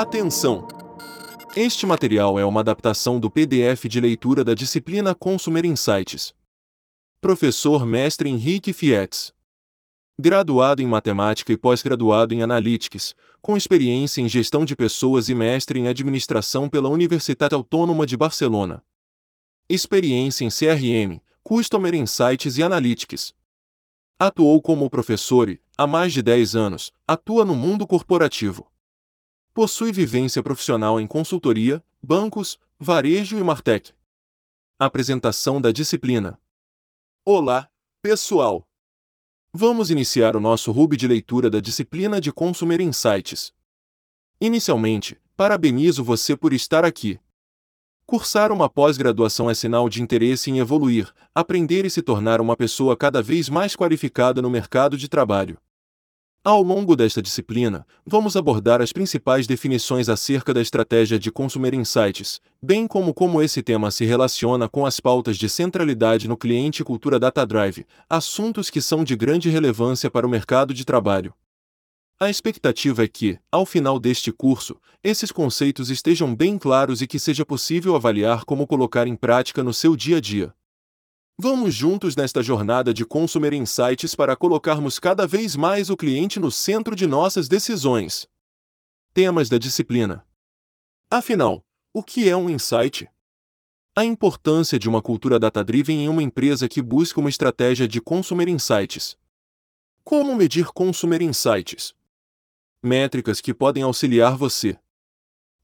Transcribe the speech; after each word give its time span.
Atenção! 0.00 0.64
Este 1.56 1.84
material 1.84 2.38
é 2.38 2.44
uma 2.44 2.60
adaptação 2.60 3.18
do 3.18 3.28
PDF 3.28 3.86
de 3.88 4.00
leitura 4.00 4.44
da 4.44 4.54
disciplina 4.54 5.12
Consumer 5.12 5.66
Insights. 5.66 6.32
Professor 7.20 7.84
Mestre 7.84 8.28
Henrique 8.28 8.72
Fietz. 8.72 9.34
Graduado 10.16 10.80
em 10.80 10.86
Matemática 10.86 11.52
e 11.52 11.56
pós-graduado 11.56 12.32
em 12.32 12.42
Analytics, 12.42 13.12
com 13.42 13.56
experiência 13.56 14.20
em 14.20 14.28
Gestão 14.28 14.64
de 14.64 14.76
Pessoas 14.76 15.28
e 15.28 15.34
mestre 15.34 15.80
em 15.80 15.88
Administração 15.88 16.68
pela 16.68 16.88
Universidade 16.88 17.56
Autônoma 17.56 18.06
de 18.06 18.16
Barcelona. 18.16 18.84
Experiência 19.68 20.44
em 20.44 20.48
CRM, 20.48 21.20
Customer 21.42 21.92
Insights 21.92 22.56
e 22.56 22.62
Analytics. 22.62 23.34
Atuou 24.16 24.62
como 24.62 24.88
professor 24.88 25.48
e, 25.48 25.60
há 25.76 25.88
mais 25.88 26.12
de 26.12 26.22
10 26.22 26.54
anos, 26.54 26.92
atua 27.04 27.44
no 27.44 27.56
mundo 27.56 27.84
corporativo. 27.84 28.70
Possui 29.58 29.90
vivência 29.90 30.40
profissional 30.40 31.00
em 31.00 31.06
consultoria, 31.08 31.82
bancos, 32.00 32.60
varejo 32.78 33.36
e 33.36 33.42
martech. 33.42 33.92
Apresentação 34.78 35.60
da 35.60 35.72
disciplina. 35.72 36.38
Olá, 37.24 37.68
pessoal! 38.00 38.64
Vamos 39.52 39.90
iniciar 39.90 40.36
o 40.36 40.40
nosso 40.40 40.70
hub 40.70 40.96
de 40.96 41.08
leitura 41.08 41.50
da 41.50 41.58
disciplina 41.58 42.20
de 42.20 42.30
Consumer 42.32 42.80
Insights. 42.80 43.52
Inicialmente, 44.40 45.20
parabenizo 45.36 46.04
você 46.04 46.36
por 46.36 46.52
estar 46.52 46.84
aqui. 46.84 47.18
Cursar 48.06 48.52
uma 48.52 48.70
pós-graduação 48.70 49.50
é 49.50 49.54
sinal 49.54 49.88
de 49.88 50.00
interesse 50.00 50.52
em 50.52 50.60
evoluir, 50.60 51.12
aprender 51.34 51.84
e 51.84 51.90
se 51.90 52.00
tornar 52.00 52.40
uma 52.40 52.56
pessoa 52.56 52.96
cada 52.96 53.20
vez 53.20 53.48
mais 53.48 53.74
qualificada 53.74 54.40
no 54.40 54.48
mercado 54.48 54.96
de 54.96 55.08
trabalho. 55.08 55.58
Ao 56.44 56.62
longo 56.62 56.94
desta 56.94 57.20
disciplina, 57.20 57.84
vamos 58.06 58.36
abordar 58.36 58.80
as 58.80 58.92
principais 58.92 59.46
definições 59.46 60.08
acerca 60.08 60.54
da 60.54 60.62
estratégia 60.62 61.18
de 61.18 61.32
Consumer 61.32 61.74
Insights, 61.74 62.40
bem 62.62 62.86
como 62.86 63.12
como 63.12 63.42
esse 63.42 63.60
tema 63.60 63.90
se 63.90 64.04
relaciona 64.04 64.68
com 64.68 64.86
as 64.86 65.00
pautas 65.00 65.36
de 65.36 65.48
centralidade 65.48 66.28
no 66.28 66.36
cliente 66.36 66.80
e 66.80 66.84
cultura 66.84 67.18
Data 67.18 67.44
Drive, 67.44 67.84
assuntos 68.08 68.70
que 68.70 68.80
são 68.80 69.02
de 69.02 69.16
grande 69.16 69.50
relevância 69.50 70.08
para 70.08 70.26
o 70.26 70.30
mercado 70.30 70.72
de 70.72 70.84
trabalho. 70.84 71.34
A 72.20 72.30
expectativa 72.30 73.02
é 73.02 73.08
que, 73.08 73.38
ao 73.50 73.66
final 73.66 73.98
deste 73.98 74.32
curso, 74.32 74.76
esses 75.02 75.32
conceitos 75.32 75.90
estejam 75.90 76.34
bem 76.34 76.56
claros 76.56 77.02
e 77.02 77.06
que 77.06 77.18
seja 77.18 77.44
possível 77.44 77.94
avaliar 77.94 78.44
como 78.44 78.66
colocar 78.66 79.06
em 79.08 79.16
prática 79.16 79.62
no 79.62 79.74
seu 79.74 79.96
dia 79.96 80.16
a 80.16 80.20
dia. 80.20 80.54
Vamos 81.40 81.72
juntos 81.72 82.16
nesta 82.16 82.42
jornada 82.42 82.92
de 82.92 83.04
Consumer 83.04 83.54
Insights 83.54 84.12
para 84.16 84.34
colocarmos 84.34 84.98
cada 84.98 85.24
vez 85.24 85.54
mais 85.54 85.88
o 85.88 85.96
cliente 85.96 86.40
no 86.40 86.50
centro 86.50 86.96
de 86.96 87.06
nossas 87.06 87.46
decisões. 87.46 88.28
Temas 89.14 89.48
da 89.48 89.56
disciplina. 89.56 90.26
Afinal, 91.08 91.64
o 91.94 92.02
que 92.02 92.28
é 92.28 92.36
um 92.36 92.50
insight? 92.50 93.08
A 93.94 94.04
importância 94.04 94.80
de 94.80 94.88
uma 94.88 95.00
cultura 95.00 95.38
data-driven 95.38 96.00
em 96.00 96.08
uma 96.08 96.24
empresa 96.24 96.68
que 96.68 96.82
busca 96.82 97.20
uma 97.20 97.30
estratégia 97.30 97.86
de 97.86 98.00
Consumer 98.00 98.48
Insights. 98.48 99.16
Como 100.02 100.34
medir 100.34 100.72
Consumer 100.72 101.22
Insights? 101.22 101.94
Métricas 102.82 103.40
que 103.40 103.54
podem 103.54 103.84
auxiliar 103.84 104.36
você. 104.36 104.76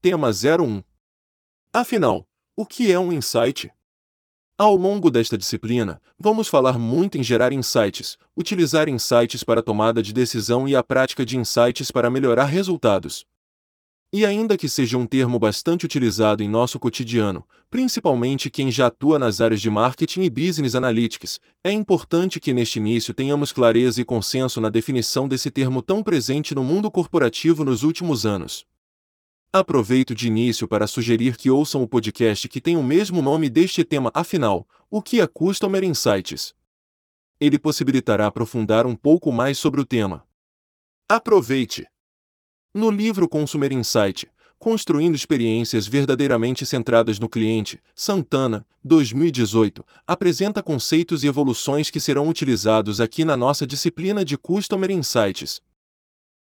Tema 0.01 0.29
01. 0.29 0.81
Afinal, 1.73 2.25
o 2.55 2.65
que 2.65 2.93
é 2.93 2.97
um 2.97 3.11
insight? 3.11 3.73
Ao 4.57 4.73
longo 4.73 5.11
desta 5.11 5.37
disciplina, 5.37 6.01
vamos 6.17 6.47
falar 6.47 6.79
muito 6.79 7.17
em 7.17 7.23
gerar 7.23 7.51
insights, 7.51 8.17
utilizar 8.37 8.87
insights 8.87 9.43
para 9.43 9.61
tomada 9.61 10.01
de 10.01 10.13
decisão 10.13 10.65
e 10.65 10.73
a 10.73 10.81
prática 10.81 11.25
de 11.25 11.37
insights 11.37 11.91
para 11.91 12.09
melhorar 12.09 12.45
resultados. 12.45 13.25
E 14.13 14.25
ainda 14.25 14.57
que 14.57 14.69
seja 14.69 14.97
um 14.97 15.05
termo 15.05 15.37
bastante 15.37 15.83
utilizado 15.83 16.41
em 16.41 16.47
nosso 16.47 16.79
cotidiano, 16.79 17.43
principalmente 17.69 18.49
quem 18.49 18.71
já 18.71 18.87
atua 18.87 19.19
nas 19.19 19.41
áreas 19.41 19.59
de 19.59 19.69
marketing 19.69 20.21
e 20.21 20.29
business 20.29 20.73
analytics, 20.73 21.41
é 21.61 21.69
importante 21.69 22.39
que 22.39 22.53
neste 22.53 22.79
início 22.79 23.13
tenhamos 23.13 23.51
clareza 23.51 23.99
e 23.99 24.05
consenso 24.05 24.61
na 24.61 24.69
definição 24.69 25.27
desse 25.27 25.51
termo 25.51 25.81
tão 25.81 26.01
presente 26.01 26.55
no 26.55 26.63
mundo 26.63 26.89
corporativo 26.89 27.65
nos 27.65 27.83
últimos 27.83 28.25
anos. 28.25 28.65
Aproveito 29.57 30.13
de 30.13 30.27
início 30.27 30.67
para 30.67 30.85
sugerir 30.85 31.37
que 31.37 31.49
ouçam 31.49 31.81
o 31.81 31.87
podcast 31.87 32.49
que 32.49 32.59
tem 32.59 32.75
o 32.75 32.83
mesmo 32.83 33.21
nome 33.21 33.49
deste 33.49 33.85
tema, 33.85 34.11
afinal, 34.13 34.67
o 34.91 35.01
que 35.01 35.21
é 35.21 35.27
Customer 35.27 35.81
Insights? 35.81 36.53
Ele 37.39 37.57
possibilitará 37.57 38.27
aprofundar 38.27 38.85
um 38.85 38.93
pouco 38.97 39.31
mais 39.31 39.57
sobre 39.57 39.79
o 39.79 39.85
tema. 39.85 40.27
Aproveite! 41.07 41.87
No 42.73 42.91
livro 42.91 43.29
Consumer 43.29 43.71
Insight, 43.71 44.27
Construindo 44.59 45.15
Experiências 45.15 45.87
Verdadeiramente 45.87 46.65
Centradas 46.65 47.17
no 47.17 47.29
Cliente, 47.29 47.81
Santana, 47.95 48.67
2018, 48.83 49.85
apresenta 50.05 50.61
conceitos 50.61 51.23
e 51.23 51.27
evoluções 51.27 51.89
que 51.89 52.01
serão 52.01 52.27
utilizados 52.27 52.99
aqui 52.99 53.23
na 53.23 53.37
nossa 53.37 53.65
disciplina 53.65 54.25
de 54.25 54.37
Customer 54.37 54.91
Insights, 54.91 55.61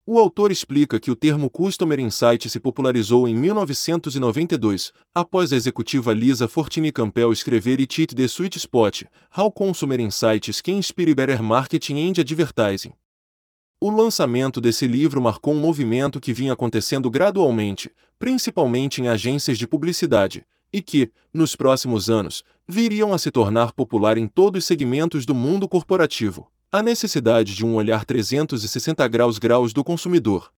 o 0.06 0.20
autor 0.20 0.52
explica 0.52 1.00
que 1.00 1.10
o 1.10 1.16
termo 1.16 1.50
Customer 1.50 1.98
Insight 1.98 2.50
se 2.50 2.60
popularizou 2.60 3.26
em 3.26 3.34
1992, 3.34 4.92
após 5.16 5.54
a 5.54 5.56
executiva 5.56 6.14
Lisa 6.14 6.46
Fortini 6.46 6.92
Campbell 6.92 7.32
escrever 7.32 7.80
It 7.80 8.02
It 8.02 8.14
the 8.14 8.24
Sweet 8.24 8.58
Spot, 8.58 9.04
How 9.38 9.50
Consumer 9.50 10.02
Insights 10.02 10.60
Can 10.60 10.74
Inspire 10.74 11.16
Better 11.16 11.42
Marketing 11.42 12.10
and 12.10 12.20
Advertising. 12.20 12.92
O 13.80 13.90
lançamento 13.90 14.60
desse 14.60 14.88
livro 14.88 15.22
marcou 15.22 15.54
um 15.54 15.60
movimento 15.60 16.20
que 16.20 16.34
vinha 16.34 16.52
acontecendo 16.52 17.10
gradualmente, 17.10 17.90
principalmente 18.20 19.02
em 19.02 19.08
agências 19.08 19.58
de 19.58 19.66
publicidade, 19.66 20.46
e 20.72 20.82
que, 20.82 21.12
nos 21.34 21.56
próximos 21.56 22.10
anos, 22.10 22.44
viriam 22.68 23.14
a 23.14 23.18
se 23.18 23.32
tornar 23.32 23.72
popular 23.72 24.18
em 24.18 24.28
todos 24.28 24.64
os 24.64 24.66
segmentos 24.66 25.26
do 25.26 25.34
mundo 25.34 25.68
corporativo 25.68 26.50
a 26.76 26.82
necessidade 26.82 27.54
de 27.54 27.64
um 27.64 27.76
olhar 27.76 28.04
360 28.04 29.08
graus 29.08 29.38
graus 29.38 29.72
do 29.74 29.84
consumidor. 29.84 30.52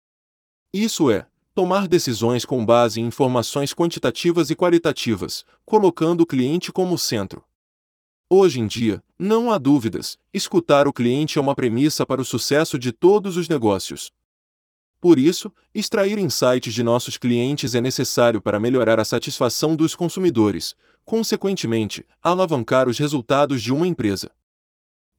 Isso 0.72 1.10
é, 1.10 1.26
tomar 1.52 1.88
decisões 1.88 2.44
com 2.44 2.64
base 2.64 3.00
em 3.00 3.06
informações 3.06 3.74
quantitativas 3.74 4.48
e 4.48 4.54
qualitativas, 4.54 5.44
colocando 5.64 6.20
o 6.20 6.26
cliente 6.26 6.70
como 6.70 6.96
centro. 6.96 7.42
Hoje 8.30 8.60
em 8.60 8.66
dia, 8.68 9.02
não 9.18 9.50
há 9.50 9.58
dúvidas, 9.58 10.16
escutar 10.32 10.86
o 10.86 10.92
cliente 10.92 11.36
é 11.36 11.40
uma 11.40 11.52
premissa 11.52 12.06
para 12.06 12.20
o 12.20 12.24
sucesso 12.24 12.78
de 12.78 12.92
todos 12.92 13.36
os 13.36 13.48
negócios. 13.48 14.12
Por 15.00 15.18
isso, 15.18 15.52
extrair 15.74 16.16
insights 16.16 16.72
de 16.72 16.84
nossos 16.84 17.18
clientes 17.18 17.74
é 17.74 17.80
necessário 17.80 18.40
para 18.40 18.60
melhorar 18.60 19.00
a 19.00 19.04
satisfação 19.04 19.74
dos 19.74 19.96
consumidores, 19.96 20.76
consequentemente, 21.04 22.06
alavancar 22.22 22.88
os 22.88 22.98
resultados 22.98 23.60
de 23.60 23.72
uma 23.72 23.88
empresa. 23.88 24.30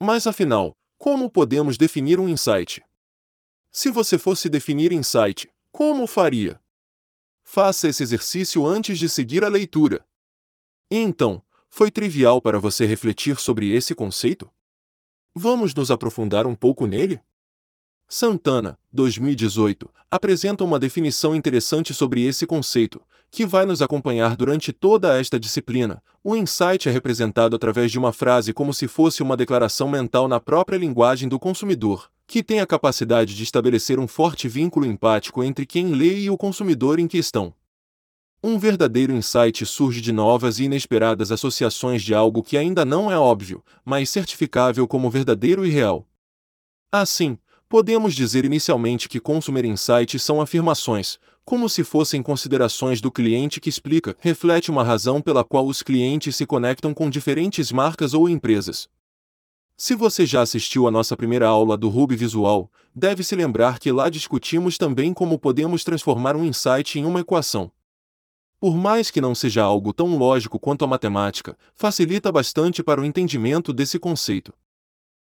Mas 0.01 0.25
afinal, 0.25 0.75
como 0.97 1.29
podemos 1.29 1.77
definir 1.77 2.19
um 2.19 2.27
insight? 2.27 2.83
Se 3.71 3.89
você 3.89 4.17
fosse 4.17 4.49
definir 4.49 4.91
insight, 4.91 5.49
como 5.71 6.07
faria? 6.07 6.59
Faça 7.43 7.87
esse 7.87 8.01
exercício 8.01 8.65
antes 8.65 8.97
de 8.97 9.09
seguir 9.09 9.43
a 9.43 9.49
leitura. 9.49 10.05
Então, 10.89 11.43
foi 11.69 11.91
trivial 11.91 12.41
para 12.41 12.57
você 12.59 12.85
refletir 12.85 13.37
sobre 13.37 13.71
esse 13.71 13.93
conceito? 13.93 14.49
Vamos 15.33 15.73
nos 15.73 15.91
aprofundar 15.91 16.47
um 16.47 16.55
pouco 16.55 16.87
nele? 16.87 17.19
Santana, 18.07 18.79
2018, 18.93 19.91
apresenta 20.09 20.63
uma 20.63 20.79
definição 20.79 21.35
interessante 21.35 21.93
sobre 21.93 22.23
esse 22.23 22.47
conceito, 22.47 23.01
que 23.31 23.45
vai 23.45 23.65
nos 23.65 23.81
acompanhar 23.81 24.35
durante 24.35 24.71
toda 24.71 25.19
esta 25.19 25.39
disciplina. 25.39 26.01
O 26.23 26.35
insight 26.35 26.89
é 26.89 26.91
representado 26.91 27.55
através 27.55 27.91
de 27.91 27.99
uma 27.99 28.13
frase 28.13 28.53
como 28.53 28.73
se 28.73 28.87
fosse 28.87 29.21
uma 29.21 29.37
declaração 29.37 29.89
mental 29.89 30.27
na 30.27 30.39
própria 30.39 30.77
linguagem 30.77 31.29
do 31.29 31.37
consumidor, 31.37 32.09
que 32.25 32.41
tem 32.41 32.59
a 32.59 32.65
capacidade 32.65 33.35
de 33.35 33.43
estabelecer 33.43 33.99
um 33.99 34.07
forte 34.07 34.47
vínculo 34.47 34.85
empático 34.85 35.43
entre 35.43 35.65
quem 35.65 35.93
lê 35.93 36.19
e 36.19 36.29
o 36.29 36.37
consumidor 36.37 36.99
em 36.99 37.07
questão. 37.07 37.53
Um 38.43 38.59
verdadeiro 38.59 39.11
insight 39.11 39.65
surge 39.65 40.01
de 40.01 40.11
novas 40.11 40.59
e 40.59 40.65
inesperadas 40.65 41.31
associações 41.31 42.03
de 42.03 42.13
algo 42.13 42.43
que 42.43 42.57
ainda 42.57 42.85
não 42.85 43.11
é 43.11 43.17
óbvio, 43.17 43.63
mas 43.83 44.09
certificável 44.09 44.87
como 44.87 45.09
verdadeiro 45.09 45.65
e 45.65 45.69
real. 45.69 46.07
Assim, 46.91 47.37
podemos 47.67 48.13
dizer 48.13 48.45
inicialmente 48.45 49.09
que 49.09 49.19
Consumer 49.19 49.65
Insights 49.65 50.21
são 50.21 50.41
afirmações, 50.41 51.19
como 51.45 51.69
se 51.69 51.83
fossem 51.83 52.23
considerações 52.23 52.99
do 52.99 53.11
cliente 53.11 53.61
que 53.61 53.69
explica, 53.69 54.17
reflete 54.19 54.71
uma 54.71 54.83
razão 54.83 55.21
pela 55.21 55.43
qual 55.43 55.67
os 55.67 55.83
clientes 55.83 56.35
se 56.35 56.45
conectam 56.45 56.93
com 56.93 57.07
diferentes 57.09 57.71
marcas 57.71 58.15
ou 58.15 58.27
empresas. 58.27 58.89
Se 59.77 59.93
você 59.93 60.25
já 60.25 60.41
assistiu 60.41 60.87
à 60.87 60.91
nossa 60.91 61.15
primeira 61.15 61.47
aula 61.47 61.77
do 61.77 61.89
Ruby 61.89 62.15
Visual, 62.15 62.71
deve 62.95 63.23
se 63.23 63.35
lembrar 63.35 63.77
que 63.77 63.91
lá 63.91 64.09
discutimos 64.09 64.77
também 64.77 65.13
como 65.13 65.37
podemos 65.37 65.83
transformar 65.83 66.35
um 66.35 66.45
insight 66.45 66.97
em 66.97 67.05
uma 67.05 67.19
equação. 67.19 67.71
Por 68.59 68.75
mais 68.75 69.11
que 69.11 69.21
não 69.21 69.35
seja 69.35 69.61
algo 69.61 69.93
tão 69.93 70.17
lógico 70.17 70.57
quanto 70.57 70.83
a 70.83 70.87
matemática, 70.87 71.57
facilita 71.75 72.31
bastante 72.31 72.81
para 72.81 73.01
o 73.01 73.05
entendimento 73.05 73.71
desse 73.73 73.99
conceito. 73.99 74.53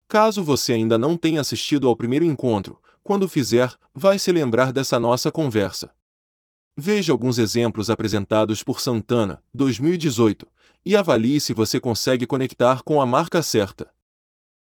Caso 0.07 0.43
você 0.43 0.73
ainda 0.73 0.97
não 0.97 1.17
tenha 1.17 1.41
assistido 1.41 1.87
ao 1.87 1.95
primeiro 1.95 2.25
encontro, 2.25 2.79
quando 3.03 3.27
fizer, 3.27 3.73
vai 3.93 4.17
se 4.17 4.31
lembrar 4.31 4.71
dessa 4.71 4.99
nossa 4.99 5.31
conversa. 5.31 5.93
Veja 6.75 7.11
alguns 7.11 7.37
exemplos 7.37 7.89
apresentados 7.89 8.63
por 8.63 8.79
Santana, 8.79 9.43
2018, 9.53 10.47
e 10.85 10.95
avalie 10.95 11.39
se 11.39 11.53
você 11.53 11.79
consegue 11.79 12.25
conectar 12.25 12.81
com 12.81 13.01
a 13.01 13.05
marca 13.05 13.43
certa. 13.43 13.91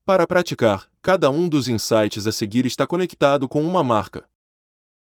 Para 0.05 0.27
praticar, 0.27 0.91
cada 1.01 1.31
um 1.31 1.49
dos 1.49 1.69
insights 1.69 2.27
a 2.27 2.33
seguir 2.33 2.67
está 2.67 2.87
conectado 2.87 3.49
com 3.49 3.63
uma 3.63 3.85
marca. 3.85 4.29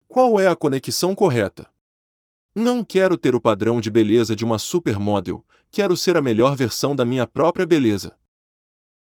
Qual 0.07 0.39
é 0.39 0.47
a 0.47 0.55
conexão 0.55 1.15
correta? 1.15 1.69
Não 2.53 2.83
quero 2.83 3.17
ter 3.17 3.33
o 3.33 3.39
padrão 3.39 3.79
de 3.79 3.89
beleza 3.89 4.35
de 4.35 4.43
uma 4.43 4.59
supermodel, 4.59 5.45
quero 5.71 5.95
ser 5.95 6.17
a 6.17 6.21
melhor 6.21 6.55
versão 6.55 6.95
da 6.95 7.05
minha 7.05 7.25
própria 7.25 7.65
beleza. 7.65 8.17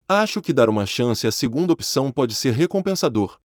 Acho 0.08 0.40
que 0.40 0.52
dar 0.52 0.68
uma 0.68 0.86
chance 0.86 1.26
à 1.26 1.32
segunda 1.32 1.72
opção 1.72 2.12
pode 2.12 2.32
ser 2.32 2.52
recompensador. 2.52 3.40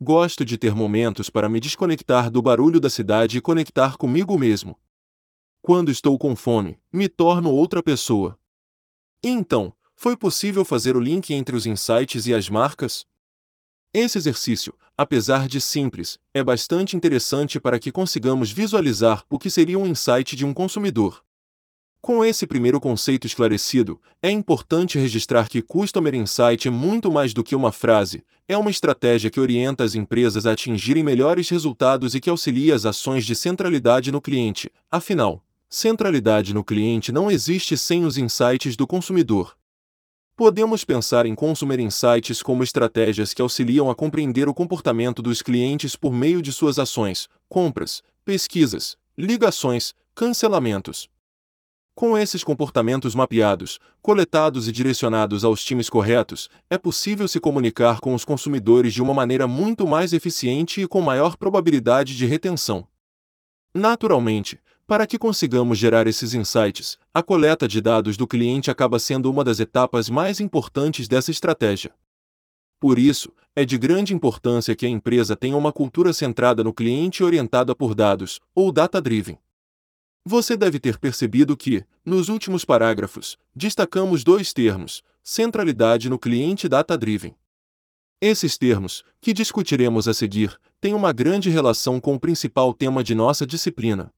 Gosto 0.00 0.44
de 0.44 0.56
ter 0.56 0.72
momentos 0.72 1.28
para 1.28 1.48
me 1.48 1.58
desconectar 1.58 2.30
do 2.30 2.40
barulho 2.40 2.78
da 2.78 2.88
cidade 2.88 3.38
e 3.38 3.40
conectar 3.40 3.96
comigo 3.96 4.38
mesmo. 4.38 4.78
Quando 5.60 5.90
estou 5.90 6.16
com 6.16 6.36
fome, 6.36 6.78
me 6.92 7.08
torno 7.08 7.50
outra 7.50 7.82
pessoa. 7.82 8.38
então, 9.20 9.74
foi 9.96 10.16
possível 10.16 10.64
fazer 10.64 10.96
o 10.96 11.00
link 11.00 11.34
entre 11.34 11.56
os 11.56 11.66
insights 11.66 12.26
e 12.26 12.32
as 12.32 12.48
marcas? 12.48 13.04
Esse 13.92 14.16
exercício, 14.16 14.72
apesar 14.96 15.48
de 15.48 15.60
simples, 15.60 16.18
é 16.32 16.42
bastante 16.42 16.96
interessante 16.96 17.58
para 17.58 17.80
que 17.80 17.90
consigamos 17.90 18.52
visualizar 18.52 19.24
o 19.28 19.40
que 19.40 19.50
seria 19.50 19.78
um 19.78 19.86
insight 19.86 20.36
de 20.36 20.46
um 20.46 20.54
consumidor. 20.54 21.22
Com 22.00 22.24
esse 22.24 22.46
primeiro 22.46 22.80
conceito 22.80 23.26
esclarecido, 23.26 24.00
é 24.22 24.30
importante 24.30 24.98
registrar 24.98 25.50
que 25.50 25.60
Customer 25.60 26.14
Insight 26.14 26.66
é 26.66 26.70
muito 26.70 27.12
mais 27.12 27.34
do 27.34 27.44
que 27.44 27.54
uma 27.54 27.70
frase, 27.70 28.24
é 28.48 28.56
uma 28.56 28.70
estratégia 28.70 29.28
que 29.30 29.38
orienta 29.38 29.84
as 29.84 29.94
empresas 29.94 30.46
a 30.46 30.52
atingirem 30.52 31.04
melhores 31.04 31.50
resultados 31.50 32.14
e 32.14 32.20
que 32.20 32.30
auxilia 32.30 32.74
as 32.74 32.86
ações 32.86 33.26
de 33.26 33.36
centralidade 33.36 34.10
no 34.10 34.18
cliente. 34.18 34.72
Afinal, 34.90 35.44
centralidade 35.68 36.54
no 36.54 36.64
cliente 36.64 37.12
não 37.12 37.30
existe 37.30 37.76
sem 37.76 38.06
os 38.06 38.16
insights 38.16 38.76
do 38.76 38.86
consumidor. 38.86 39.54
Podemos 40.34 40.86
pensar 40.86 41.26
em 41.26 41.34
Consumer 41.34 41.78
Insights 41.80 42.42
como 42.42 42.64
estratégias 42.64 43.34
que 43.34 43.42
auxiliam 43.42 43.90
a 43.90 43.94
compreender 43.94 44.48
o 44.48 44.54
comportamento 44.54 45.20
dos 45.20 45.42
clientes 45.42 45.94
por 45.96 46.14
meio 46.14 46.40
de 46.40 46.50
suas 46.50 46.78
ações, 46.78 47.28
compras, 47.46 48.02
pesquisas, 48.24 48.96
ligações, 49.18 49.92
cancelamentos. 50.14 51.10
Com 51.94 52.16
esses 52.16 52.42
comportamentos 52.42 53.14
mapeados, 53.14 53.78
coletados 54.00 54.66
e 54.66 54.72
direcionados 54.72 55.44
aos 55.44 55.62
times 55.62 55.90
corretos, 55.90 56.48
é 56.70 56.78
possível 56.78 57.28
se 57.28 57.38
comunicar 57.38 58.00
com 58.00 58.14
os 58.14 58.24
consumidores 58.24 58.94
de 58.94 59.02
uma 59.02 59.12
maneira 59.12 59.46
muito 59.46 59.86
mais 59.86 60.12
eficiente 60.12 60.80
e 60.80 60.88
com 60.88 61.02
maior 61.02 61.36
probabilidade 61.36 62.16
de 62.16 62.24
retenção. 62.24 62.86
Naturalmente, 63.74 64.58
para 64.86 65.06
que 65.06 65.18
consigamos 65.18 65.78
gerar 65.78 66.06
esses 66.08 66.34
insights, 66.34 66.98
a 67.14 67.22
coleta 67.22 67.68
de 67.68 67.80
dados 67.80 68.16
do 68.16 68.26
cliente 68.26 68.70
acaba 68.70 68.98
sendo 68.98 69.30
uma 69.30 69.44
das 69.44 69.60
etapas 69.60 70.10
mais 70.10 70.40
importantes 70.40 71.06
dessa 71.06 71.30
estratégia. 71.30 71.94
Por 72.80 72.98
isso, 72.98 73.30
é 73.54 73.64
de 73.64 73.76
grande 73.76 74.14
importância 74.14 74.74
que 74.74 74.86
a 74.86 74.88
empresa 74.88 75.36
tenha 75.36 75.56
uma 75.56 75.70
cultura 75.70 76.12
centrada 76.12 76.64
no 76.64 76.72
cliente 76.72 77.22
orientada 77.22 77.74
por 77.74 77.94
dados, 77.94 78.40
ou 78.54 78.72
data-driven. 78.72 79.38
Você 80.24 80.56
deve 80.56 80.78
ter 80.78 80.98
percebido 80.98 81.56
que, 81.56 81.84
nos 82.04 82.28
últimos 82.28 82.64
parágrafos, 82.64 83.36
destacamos 83.54 84.22
dois 84.22 84.52
termos: 84.52 85.02
centralidade 85.22 86.08
no 86.08 86.18
cliente 86.18 86.68
data-driven. 86.68 87.34
Esses 88.20 88.58
termos, 88.58 89.02
que 89.20 89.32
discutiremos 89.32 90.06
a 90.06 90.12
seguir, 90.12 90.58
têm 90.80 90.94
uma 90.94 91.12
grande 91.12 91.48
relação 91.48 91.98
com 91.98 92.14
o 92.14 92.20
principal 92.20 92.74
tema 92.74 93.02
de 93.02 93.14
nossa 93.14 93.46
disciplina, 93.46 94.12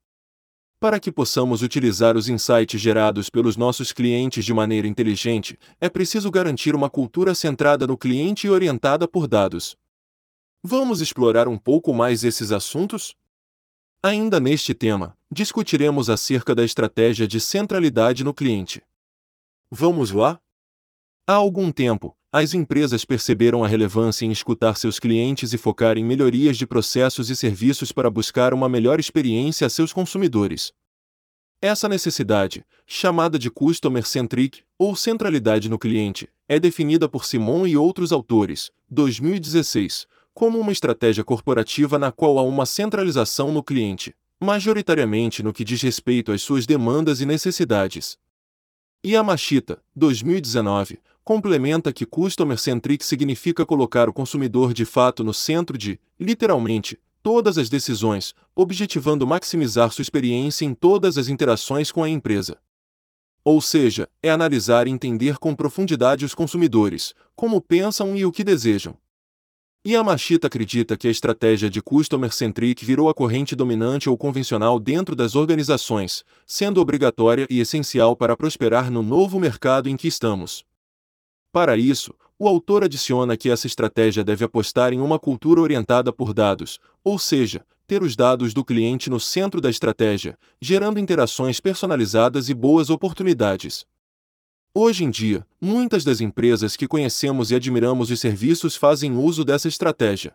para 0.82 0.98
que 0.98 1.12
possamos 1.12 1.62
utilizar 1.62 2.16
os 2.16 2.28
insights 2.28 2.80
gerados 2.80 3.30
pelos 3.30 3.56
nossos 3.56 3.92
clientes 3.92 4.44
de 4.44 4.52
maneira 4.52 4.88
inteligente, 4.88 5.56
é 5.80 5.88
preciso 5.88 6.28
garantir 6.28 6.74
uma 6.74 6.90
cultura 6.90 7.36
centrada 7.36 7.86
no 7.86 7.96
cliente 7.96 8.48
e 8.48 8.50
orientada 8.50 9.06
por 9.06 9.28
dados. 9.28 9.76
Vamos 10.60 11.00
explorar 11.00 11.46
um 11.46 11.56
pouco 11.56 11.94
mais 11.94 12.24
esses 12.24 12.50
assuntos? 12.50 13.14
Ainda 14.02 14.40
neste 14.40 14.74
tema, 14.74 15.16
discutiremos 15.32 16.10
acerca 16.10 16.54
da 16.54 16.62
estratégia 16.62 17.26
de 17.26 17.40
centralidade 17.40 18.22
no 18.22 18.34
cliente. 18.34 18.82
Vamos 19.70 20.10
lá? 20.10 20.38
Há 21.26 21.32
algum 21.32 21.72
tempo, 21.72 22.14
as 22.30 22.52
empresas 22.52 23.02
perceberam 23.02 23.64
a 23.64 23.68
relevância 23.68 24.26
em 24.26 24.30
escutar 24.30 24.76
seus 24.76 24.98
clientes 24.98 25.54
e 25.54 25.58
focar 25.58 25.96
em 25.96 26.04
melhorias 26.04 26.58
de 26.58 26.66
processos 26.66 27.30
e 27.30 27.36
serviços 27.36 27.90
para 27.92 28.10
buscar 28.10 28.52
uma 28.52 28.68
melhor 28.68 29.00
experiência 29.00 29.66
a 29.66 29.70
seus 29.70 29.90
consumidores. 29.90 30.70
Essa 31.62 31.88
necessidade, 31.88 32.62
chamada 32.86 33.38
de 33.38 33.50
Customer 33.50 34.06
Centric, 34.06 34.62
ou 34.78 34.94
centralidade 34.94 35.70
no 35.70 35.78
cliente, 35.78 36.28
é 36.46 36.60
definida 36.60 37.08
por 37.08 37.24
Simon 37.24 37.66
e 37.66 37.74
outros 37.74 38.12
autores, 38.12 38.70
2016, 38.90 40.06
como 40.34 40.58
uma 40.58 40.72
estratégia 40.72 41.24
corporativa 41.24 41.98
na 41.98 42.12
qual 42.12 42.38
há 42.38 42.42
uma 42.42 42.66
centralização 42.66 43.50
no 43.50 43.62
cliente, 43.62 44.14
majoritariamente 44.42 45.40
no 45.42 45.52
que 45.52 45.64
diz 45.64 45.80
respeito 45.80 46.32
às 46.32 46.42
suas 46.42 46.66
demandas 46.66 47.20
e 47.20 47.26
necessidades. 47.26 48.18
Yamashita, 49.06 49.80
2019, 49.94 50.98
complementa 51.22 51.92
que 51.92 52.04
Customer 52.04 52.58
Centric 52.58 53.04
significa 53.04 53.64
colocar 53.64 54.08
o 54.08 54.12
consumidor 54.12 54.74
de 54.74 54.84
fato 54.84 55.22
no 55.22 55.32
centro 55.32 55.78
de, 55.78 55.98
literalmente, 56.18 56.98
todas 57.22 57.56
as 57.56 57.68
decisões, 57.68 58.34
objetivando 58.54 59.26
maximizar 59.26 59.92
sua 59.92 60.02
experiência 60.02 60.64
em 60.64 60.74
todas 60.74 61.16
as 61.16 61.28
interações 61.28 61.92
com 61.92 62.02
a 62.02 62.08
empresa. 62.08 62.58
Ou 63.44 63.60
seja, 63.60 64.08
é 64.20 64.30
analisar 64.30 64.88
e 64.88 64.90
entender 64.90 65.38
com 65.38 65.54
profundidade 65.54 66.24
os 66.24 66.34
consumidores, 66.34 67.14
como 67.36 67.60
pensam 67.60 68.16
e 68.16 68.26
o 68.26 68.32
que 68.32 68.42
desejam. 68.42 68.96
Yamashita 69.84 70.46
acredita 70.46 70.96
que 70.96 71.08
a 71.08 71.10
estratégia 71.10 71.68
de 71.68 71.82
Customer 71.82 72.32
Centric 72.32 72.84
virou 72.84 73.08
a 73.08 73.14
corrente 73.14 73.56
dominante 73.56 74.08
ou 74.08 74.16
convencional 74.16 74.78
dentro 74.78 75.16
das 75.16 75.34
organizações, 75.34 76.24
sendo 76.46 76.80
obrigatória 76.80 77.48
e 77.50 77.58
essencial 77.58 78.14
para 78.14 78.36
prosperar 78.36 78.92
no 78.92 79.02
novo 79.02 79.40
mercado 79.40 79.88
em 79.88 79.96
que 79.96 80.06
estamos. 80.06 80.64
Para 81.50 81.76
isso, 81.76 82.14
o 82.38 82.46
autor 82.46 82.84
adiciona 82.84 83.36
que 83.36 83.50
essa 83.50 83.66
estratégia 83.66 84.22
deve 84.22 84.44
apostar 84.44 84.92
em 84.92 85.00
uma 85.00 85.18
cultura 85.18 85.60
orientada 85.60 86.12
por 86.12 86.32
dados, 86.32 86.78
ou 87.02 87.18
seja, 87.18 87.66
ter 87.84 88.04
os 88.04 88.14
dados 88.14 88.54
do 88.54 88.64
cliente 88.64 89.10
no 89.10 89.18
centro 89.18 89.60
da 89.60 89.68
estratégia, 89.68 90.38
gerando 90.60 91.00
interações 91.00 91.58
personalizadas 91.58 92.48
e 92.48 92.54
boas 92.54 92.88
oportunidades. 92.88 93.84
Hoje 94.74 95.04
em 95.04 95.10
dia, 95.10 95.46
muitas 95.60 96.02
das 96.02 96.22
empresas 96.22 96.76
que 96.76 96.88
conhecemos 96.88 97.50
e 97.50 97.54
admiramos 97.54 98.10
os 98.10 98.18
serviços 98.18 98.74
fazem 98.74 99.14
uso 99.14 99.44
dessa 99.44 99.68
estratégia. 99.68 100.34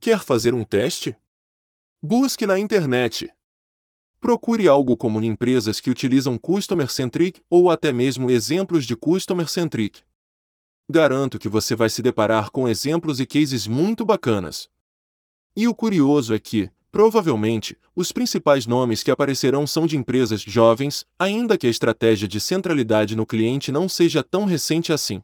Quer 0.00 0.20
fazer 0.20 0.54
um 0.54 0.64
teste? 0.64 1.14
Busque 2.02 2.46
na 2.46 2.58
internet. 2.58 3.30
Procure 4.18 4.66
algo 4.66 4.96
como 4.96 5.22
empresas 5.22 5.80
que 5.80 5.90
utilizam 5.90 6.38
Customer 6.38 6.90
Centric 6.90 7.42
ou 7.50 7.70
até 7.70 7.92
mesmo 7.92 8.30
exemplos 8.30 8.86
de 8.86 8.96
Customer 8.96 9.46
Centric. 9.46 10.00
Garanto 10.90 11.38
que 11.38 11.48
você 11.48 11.76
vai 11.76 11.90
se 11.90 12.00
deparar 12.00 12.50
com 12.50 12.66
exemplos 12.66 13.20
e 13.20 13.26
cases 13.26 13.66
muito 13.66 14.02
bacanas. 14.02 14.66
E 15.54 15.68
o 15.68 15.74
curioso 15.74 16.32
é 16.34 16.38
que, 16.38 16.70
provavelmente, 16.92 17.76
os 17.96 18.12
principais 18.12 18.66
nomes 18.66 19.02
que 19.02 19.10
aparecerão 19.10 19.66
são 19.66 19.86
de 19.86 19.96
empresas 19.96 20.42
jovens, 20.42 21.06
ainda 21.18 21.56
que 21.56 21.66
a 21.66 21.70
estratégia 21.70 22.28
de 22.28 22.38
centralidade 22.38 23.16
no 23.16 23.26
cliente 23.26 23.72
não 23.72 23.88
seja 23.88 24.22
tão 24.22 24.44
recente 24.44 24.92
assim. 24.92 25.22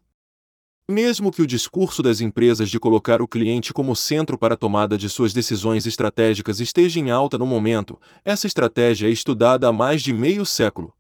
Mesmo 0.91 1.31
que 1.31 1.43
o 1.43 1.47
discurso 1.47 2.03
das 2.03 2.23
empresas 2.23 2.71
de 2.71 2.81
colocar 2.81 3.21
o 3.21 3.29
cliente 3.29 3.75
como 3.75 3.95
centro 3.95 4.39
para 4.39 4.55
a 4.55 4.57
tomada 4.57 4.97
de 4.97 5.11
suas 5.11 5.35
decisões 5.35 5.87
estratégicas 5.87 6.61
esteja 6.61 6.99
em 6.99 7.11
alta 7.11 7.37
no 7.37 7.45
momento, 7.45 8.01
essa 8.25 8.47
estratégia 8.47 9.07
é 9.07 9.11
estudada 9.11 9.69
há 9.69 9.73
mais 9.73 10.03
de 10.03 10.15
meio 10.15 10.47
século. 10.47 10.95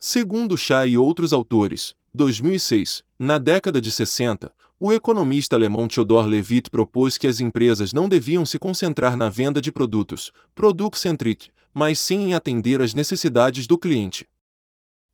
Segundo 0.00 0.56
Chá 0.56 0.86
e 0.86 0.96
outros 0.96 1.32
autores, 1.32 1.92
2006, 2.14 3.02
na 3.18 3.36
década 3.36 3.80
de 3.80 3.90
60, 3.90 4.52
o 4.78 4.92
economista 4.92 5.56
alemão 5.56 5.88
Theodor 5.88 6.24
Levitt 6.24 6.70
propôs 6.70 7.18
que 7.18 7.26
as 7.26 7.40
empresas 7.40 7.92
não 7.92 8.08
deviam 8.08 8.46
se 8.46 8.60
concentrar 8.60 9.16
na 9.16 9.28
venda 9.28 9.60
de 9.60 9.72
produtos, 9.72 10.30
product-centric, 10.54 11.50
mas 11.74 11.98
sim 11.98 12.28
em 12.28 12.34
atender 12.34 12.80
às 12.80 12.94
necessidades 12.94 13.66
do 13.66 13.76
cliente. 13.76 14.24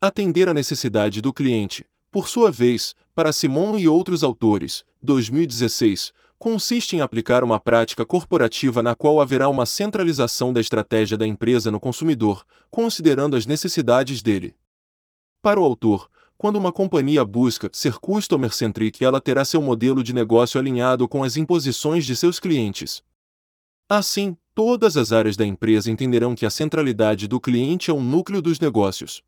Atender 0.02 0.50
a 0.50 0.54
necessidade 0.54 1.22
do 1.22 1.32
cliente, 1.32 1.86
por 2.10 2.28
sua 2.28 2.50
vez, 2.50 2.94
para 3.14 3.32
Simon 3.32 3.78
e 3.78 3.88
outros 3.88 4.22
autores, 4.22 4.84
2016, 5.02 6.12
consiste 6.38 6.94
em 6.94 7.00
aplicar 7.00 7.42
uma 7.42 7.58
prática 7.58 8.04
corporativa 8.04 8.82
na 8.82 8.94
qual 8.94 9.18
haverá 9.18 9.48
uma 9.48 9.64
centralização 9.64 10.52
da 10.52 10.60
estratégia 10.60 11.16
da 11.16 11.26
empresa 11.26 11.70
no 11.70 11.80
consumidor, 11.80 12.44
considerando 12.70 13.34
as 13.34 13.46
necessidades 13.46 14.20
dele. 14.20 14.54
Para 15.44 15.60
o 15.60 15.64
autor, 15.64 16.08
quando 16.38 16.56
uma 16.56 16.72
companhia 16.72 17.22
busca 17.22 17.68
ser 17.70 17.98
customer-centric, 17.98 19.04
ela 19.04 19.20
terá 19.20 19.44
seu 19.44 19.60
modelo 19.60 20.02
de 20.02 20.14
negócio 20.14 20.58
alinhado 20.58 21.06
com 21.06 21.22
as 21.22 21.36
imposições 21.36 22.06
de 22.06 22.16
seus 22.16 22.40
clientes. 22.40 23.02
Assim, 23.86 24.38
todas 24.54 24.96
as 24.96 25.12
áreas 25.12 25.36
da 25.36 25.44
empresa 25.44 25.90
entenderão 25.90 26.34
que 26.34 26.46
a 26.46 26.50
centralidade 26.50 27.28
do 27.28 27.38
cliente 27.38 27.90
é 27.90 27.92
o 27.92 28.00
núcleo 28.00 28.40
dos 28.40 28.58
negócios. 28.58 29.22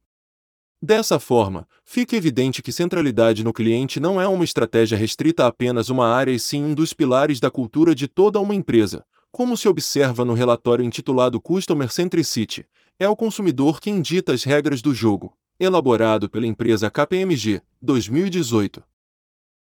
Dessa 0.81 1.21
forma, 1.21 1.69
fica 1.85 2.17
evidente 2.17 2.63
que 2.63 2.73
centralidade 2.73 3.45
no 3.45 3.53
cliente 3.53 4.01
não 4.01 4.19
é 4.19 4.27
uma 4.27 4.43
estratégia 4.43 4.97
restrita 4.97 5.45
a 5.45 5.49
apenas 5.49 5.91
uma 5.91 6.09
área 6.09 6.33
e 6.33 6.41
sim 6.41 6.65
um 6.65 6.73
dos 6.73 6.95
pilares 6.95 7.41
da 7.41 7.51
cultura 7.51 7.95
de 7.95 8.09
toda 8.09 8.41
uma 8.41 8.55
empresa, 8.55 9.05
como 9.31 9.55
se 9.55 9.69
observa 9.69 10.25
no 10.25 10.33
relatório 10.33 10.83
intitulado 10.83 11.39
Customer 11.39 11.93
Centricity. 11.93 12.65
É 12.99 13.07
o 13.07 13.15
consumidor 13.15 13.83
quem 13.83 14.01
dita 14.01 14.33
as 14.33 14.45
regras 14.45 14.81
do 14.81 14.95
jogo, 14.95 15.37
elaborado 15.59 16.29
pela 16.29 16.47
empresa 16.47 16.91
KPMG, 16.91 17.63
2018. 17.81 18.83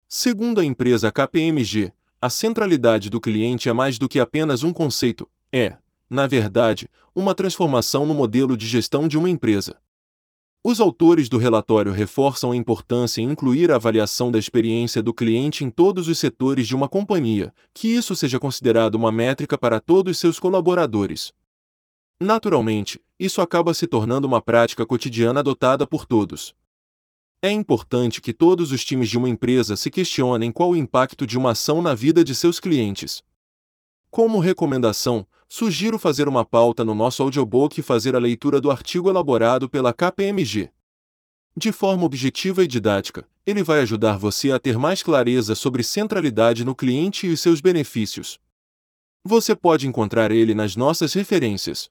Segundo 0.08 0.60
a 0.60 0.66
empresa 0.66 1.12
KPMG, 1.12 1.94
a 2.22 2.30
centralidade 2.30 3.10
do 3.10 3.22
cliente 3.22 3.70
é 3.70 3.74
mais 3.74 3.98
do 3.98 4.10
que 4.10 4.20
apenas 4.20 4.62
um 4.62 4.74
conceito, 4.74 5.28
é, 5.52 5.78
na 6.10 6.28
verdade, 6.28 6.90
uma 7.16 7.34
transformação 7.34 8.06
no 8.06 8.14
modelo 8.14 8.58
de 8.58 8.68
gestão 8.68 9.08
de 9.08 9.18
uma 9.18 9.30
empresa. 9.30 9.78
Os 10.64 10.80
autores 10.80 11.30
do 11.30 11.38
relatório 11.38 11.92
reforçam 11.92 12.52
a 12.52 12.56
importância 12.56 13.22
em 13.22 13.30
incluir 13.32 13.72
a 13.72 13.75
avaliação 13.75 14.32
da 14.32 14.40
experiência 14.40 15.02
do 15.02 15.14
cliente 15.14 15.64
em 15.64 15.70
todos 15.70 16.08
os 16.08 16.18
setores 16.18 16.68
de 16.68 16.75
uma 16.75 16.90
companhia, 16.90 17.54
que 17.74 17.88
isso 17.88 18.16
seja 18.16 18.40
considerado 18.40 18.96
uma 18.96 19.12
métrica 19.12 19.58
para 19.58 19.80
todos 19.80 20.18
seus 20.18 20.40
colaboradores. 20.40 21.32
Naturalmente, 22.19 23.01
isso 23.19 23.41
acaba 23.41 23.74
se 23.74 23.88
tornando 23.88 24.27
uma 24.27 24.41
prática 24.41 24.86
cotidiana 24.86 25.41
adotada 25.41 25.86
por 25.86 26.05
todos. 26.05 26.55
É 27.41 27.51
importante 27.51 28.22
que 28.22 28.34
todos 28.34 28.72
os 28.72 28.84
times 28.84 29.10
de 29.10 29.17
uma 29.17 29.29
empresa 29.29 29.75
se 29.75 29.91
questionem 29.91 30.51
qual 30.51 30.72
o 30.72 30.75
impacto 30.75 31.27
de 31.27 31.38
uma 31.38 31.51
ação 31.51 31.81
na 31.81 31.93
vida 31.93 32.24
de 32.24 32.34
seus 32.34 32.60
clientes. 32.60 33.22
Como 34.10 34.39
recomendação, 34.39 35.27
sugiro 35.48 36.00
fazer 36.00 36.27
uma 36.27 36.45
pauta 36.45 36.84
no 36.86 36.95
nosso 36.95 37.22
audiobook 37.22 37.79
e 37.79 37.84
fazer 37.84 38.15
a 38.15 38.19
leitura 38.19 38.62
do 38.62 38.72
artigo 38.72 39.10
elaborado 39.10 39.69
pela 39.69 39.93
KPMG. 39.93 40.72
De 41.55 41.72
forma 41.72 42.03
objetiva 42.03 42.63
e 42.63 42.67
didática, 42.67 43.27
ele 43.45 43.62
vai 43.62 43.81
ajudar 43.81 44.17
você 44.17 44.51
a 44.51 44.60
ter 44.60 44.77
mais 44.77 45.03
clareza 45.03 45.53
sobre 45.53 45.84
centralidade 45.84 46.65
no 46.65 46.74
cliente 46.74 47.31
e 47.31 47.38
seus 47.38 47.62
benefícios. 47.62 48.39
Você 49.24 49.55
pode 49.55 49.88
encontrar 49.88 50.31
ele 50.31 50.53
nas 50.53 50.75
nossas 50.75 51.13
referências. 51.13 51.89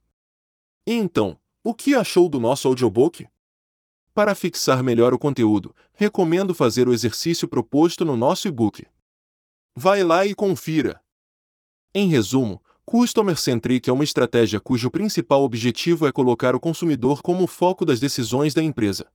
E 0.86 0.92
então, 0.92 1.38
o 1.62 1.72
que 1.72 1.94
achou 1.94 2.28
do 2.28 2.38
nosso 2.38 2.68
audiobook? 2.68 3.26
Para 4.12 4.34
fixar 4.34 4.82
melhor 4.82 5.14
o 5.14 5.18
conteúdo, 5.18 5.74
recomendo 5.94 6.54
fazer 6.54 6.86
o 6.86 6.92
exercício 6.92 7.48
proposto 7.48 8.04
no 8.04 8.16
nosso 8.16 8.46
e-book. 8.46 8.86
Vai 9.74 10.04
lá 10.04 10.26
e 10.26 10.34
confira. 10.34 11.00
Em 11.94 12.08
resumo, 12.08 12.62
Customer 12.84 13.36
Centric 13.36 13.88
é 13.88 13.92
uma 13.92 14.04
estratégia 14.04 14.60
cujo 14.60 14.90
principal 14.90 15.42
objetivo 15.42 16.06
é 16.06 16.12
colocar 16.12 16.54
o 16.54 16.60
consumidor 16.60 17.22
como 17.22 17.46
foco 17.46 17.84
das 17.84 17.98
decisões 17.98 18.52
da 18.52 18.62
empresa. 18.62 19.10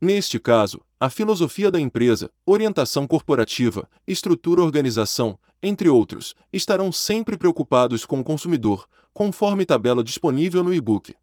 Neste 0.00 0.38
caso, 0.38 0.80
a 0.98 1.10
filosofia 1.10 1.70
da 1.70 1.78
empresa, 1.78 2.30
orientação 2.46 3.06
corporativa, 3.06 3.86
estrutura 4.06 4.62
organização, 4.62 5.38
entre 5.62 5.90
outros, 5.90 6.34
estarão 6.50 6.90
sempre 6.90 7.36
preocupados 7.36 8.06
com 8.06 8.20
o 8.20 8.24
consumidor, 8.24 8.88
conforme 9.12 9.66
tabela 9.66 10.02
disponível 10.02 10.64
no 10.64 10.72
e-book. 10.72 11.14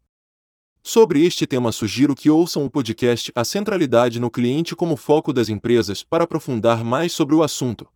Sobre 0.80 1.26
este 1.26 1.44
tema, 1.44 1.72
sugiro 1.72 2.14
que 2.14 2.30
ouçam 2.30 2.64
o 2.64 2.70
podcast 2.70 3.32
A 3.34 3.44
Centralidade 3.44 4.20
no 4.20 4.30
Cliente 4.30 4.76
como 4.76 4.96
Foco 4.96 5.32
das 5.32 5.48
Empresas 5.48 6.04
para 6.04 6.22
aprofundar 6.22 6.84
mais 6.84 7.12
sobre 7.12 7.34
o 7.34 7.42
assunto. 7.42 7.86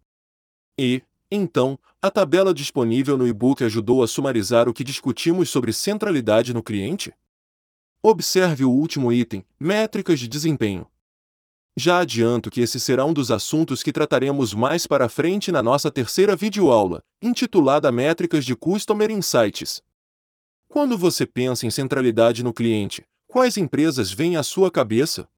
E, 0.77 1.01
então, 1.31 1.79
a 2.03 2.11
tabela 2.11 2.53
disponível 2.53 3.17
no 3.17 3.27
e-book 3.27 3.63
ajudou 3.63 4.03
a 4.03 4.09
sumarizar 4.09 4.69
o 4.69 4.75
que 4.75 4.83
discutimos 4.83 5.49
sobre 5.49 5.73
centralidade 5.73 6.53
no 6.53 6.63
cliente? 6.63 7.15
Observe 8.05 8.65
o 8.65 8.71
último 8.71 9.13
item, 9.13 9.45
métricas 9.61 10.19
de 10.19 10.27
desempenho. 10.27 10.91
Já 11.77 12.01
adianto 12.01 12.51
que 12.51 12.61
esse 12.61 12.81
será 12.81 13.05
um 13.05 13.13
dos 13.13 13.31
assuntos 13.31 13.81
que 13.81 13.93
trataremos 13.93 14.53
mais 14.53 14.89
para 14.89 15.09
frente 15.09 15.53
na 15.53 15.63
nossa 15.63 15.89
terceira 15.89 16.35
videoaula, 16.35 17.01
intitulada 17.23 17.93
Métricas 17.93 18.45
de 18.45 18.57
Customer 18.57 19.09
Insights. 19.09 19.81
Quando 20.69 20.99
você 20.99 21.25
pensa 21.25 21.65
em 21.65 21.71
centralidade 21.71 22.43
no 22.43 22.53
cliente, 22.53 23.05
quais 23.29 23.57
empresas 23.57 24.11
vêm 24.11 24.37
à 24.37 24.43
sua 24.43 24.69
cabeça? 24.69 25.29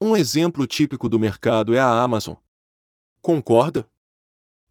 Um 0.00 0.16
exemplo 0.16 0.68
típico 0.68 1.08
do 1.08 1.18
mercado 1.18 1.74
é 1.74 1.80
a 1.80 1.90
Amazon. 1.90 2.36
Concorda? 3.20 3.84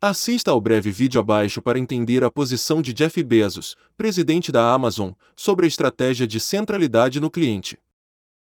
Assista 0.01 0.51
ao 0.51 0.62
breve 0.62 0.91
vídeo 0.91 1.20
abaixo 1.20 1.62
para 1.62 1.77
entender 1.77 2.24
a 2.24 2.32
posição 2.32 2.82
de 2.82 2.94
Jeff 2.94 3.22
Bezos, 3.22 3.75
presidente 3.98 4.50
da 4.50 4.74
Amazon, 4.74 5.12
sobre 5.36 5.65
a 5.65 5.68
estratégia 5.68 6.25
de 6.25 6.39
centralidade 6.39 7.20
no 7.20 7.29
cliente. 7.29 7.77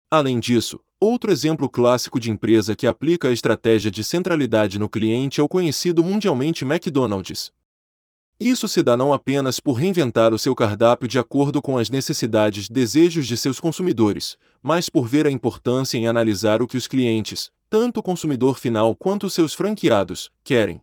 Além 0.09 0.39
disso, 0.39 0.79
outro 1.01 1.33
exemplo 1.33 1.67
clássico 1.67 2.17
de 2.17 2.31
empresa 2.31 2.77
que 2.77 2.87
aplica 2.87 3.27
a 3.27 3.33
estratégia 3.33 3.91
de 3.91 4.05
centralidade 4.05 4.79
no 4.79 4.87
cliente 4.87 5.41
é 5.41 5.43
o 5.43 5.49
conhecido 5.49 6.01
mundialmente 6.01 6.63
McDonald's. 6.63 7.51
Isso 8.39 8.69
se 8.69 8.81
dá 8.81 8.95
não 8.95 9.11
apenas 9.11 9.59
por 9.59 9.73
reinventar 9.73 10.33
o 10.33 10.39
seu 10.39 10.55
cardápio 10.55 11.09
de 11.09 11.19
acordo 11.19 11.61
com 11.61 11.77
as 11.77 11.89
necessidades 11.89 12.67
e 12.67 12.71
desejos 12.71 13.27
de 13.27 13.35
seus 13.35 13.59
consumidores, 13.59 14.37
mas 14.61 14.87
por 14.87 15.09
ver 15.09 15.27
a 15.27 15.31
importância 15.31 15.97
em 15.97 16.07
analisar 16.07 16.61
o 16.61 16.67
que 16.67 16.77
os 16.77 16.87
clientes, 16.87 17.51
tanto 17.69 17.99
o 17.99 18.03
consumidor 18.03 18.57
final 18.57 18.95
quanto 18.95 19.29
seus 19.29 19.53
franqueados, 19.53 20.31
querem. 20.41 20.81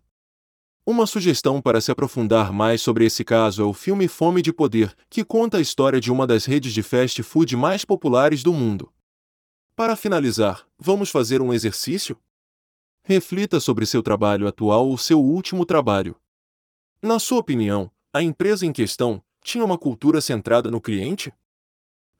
Uma 0.90 1.06
sugestão 1.06 1.62
para 1.62 1.80
se 1.80 1.92
aprofundar 1.92 2.52
mais 2.52 2.82
sobre 2.82 3.04
esse 3.04 3.23
caso 3.25 3.62
é 3.62 3.64
o 3.64 3.73
filme 3.73 4.09
Fome 4.09 4.42
de 4.42 4.52
Poder, 4.52 4.92
que 5.09 5.25
conta 5.25 5.59
a 5.59 5.61
história 5.61 6.00
de 6.00 6.11
uma 6.11 6.26
das 6.26 6.47
redes 6.47 6.73
de 6.73 6.82
fast 6.82 7.23
food 7.23 7.56
mais 7.56 7.85
populares 7.85 8.42
do 8.42 8.52
mundo. 8.52 8.92
Para 9.76 9.94
finalizar, 9.94 10.66
vamos 10.76 11.09
fazer 11.09 11.40
um 11.40 11.52
exercício? 11.52 12.18
Reflita 13.04 13.61
sobre 13.61 13.87
seu 13.87 14.02
trabalho 14.02 14.49
atual 14.49 14.88
ou 14.88 14.99
seu 14.99 15.20
último 15.20 15.64
trabalho. 15.64 16.16
Na 17.00 17.20
sua 17.20 17.38
opinião, 17.38 17.88
a 18.12 18.20
empresa 18.20 18.66
em 18.66 18.73
questão 18.73 19.23
tinha 19.44 19.64
uma 19.64 19.78
cultura 19.78 20.20
centrada 20.20 20.73
no 20.73 20.80
cliente? 20.80 21.32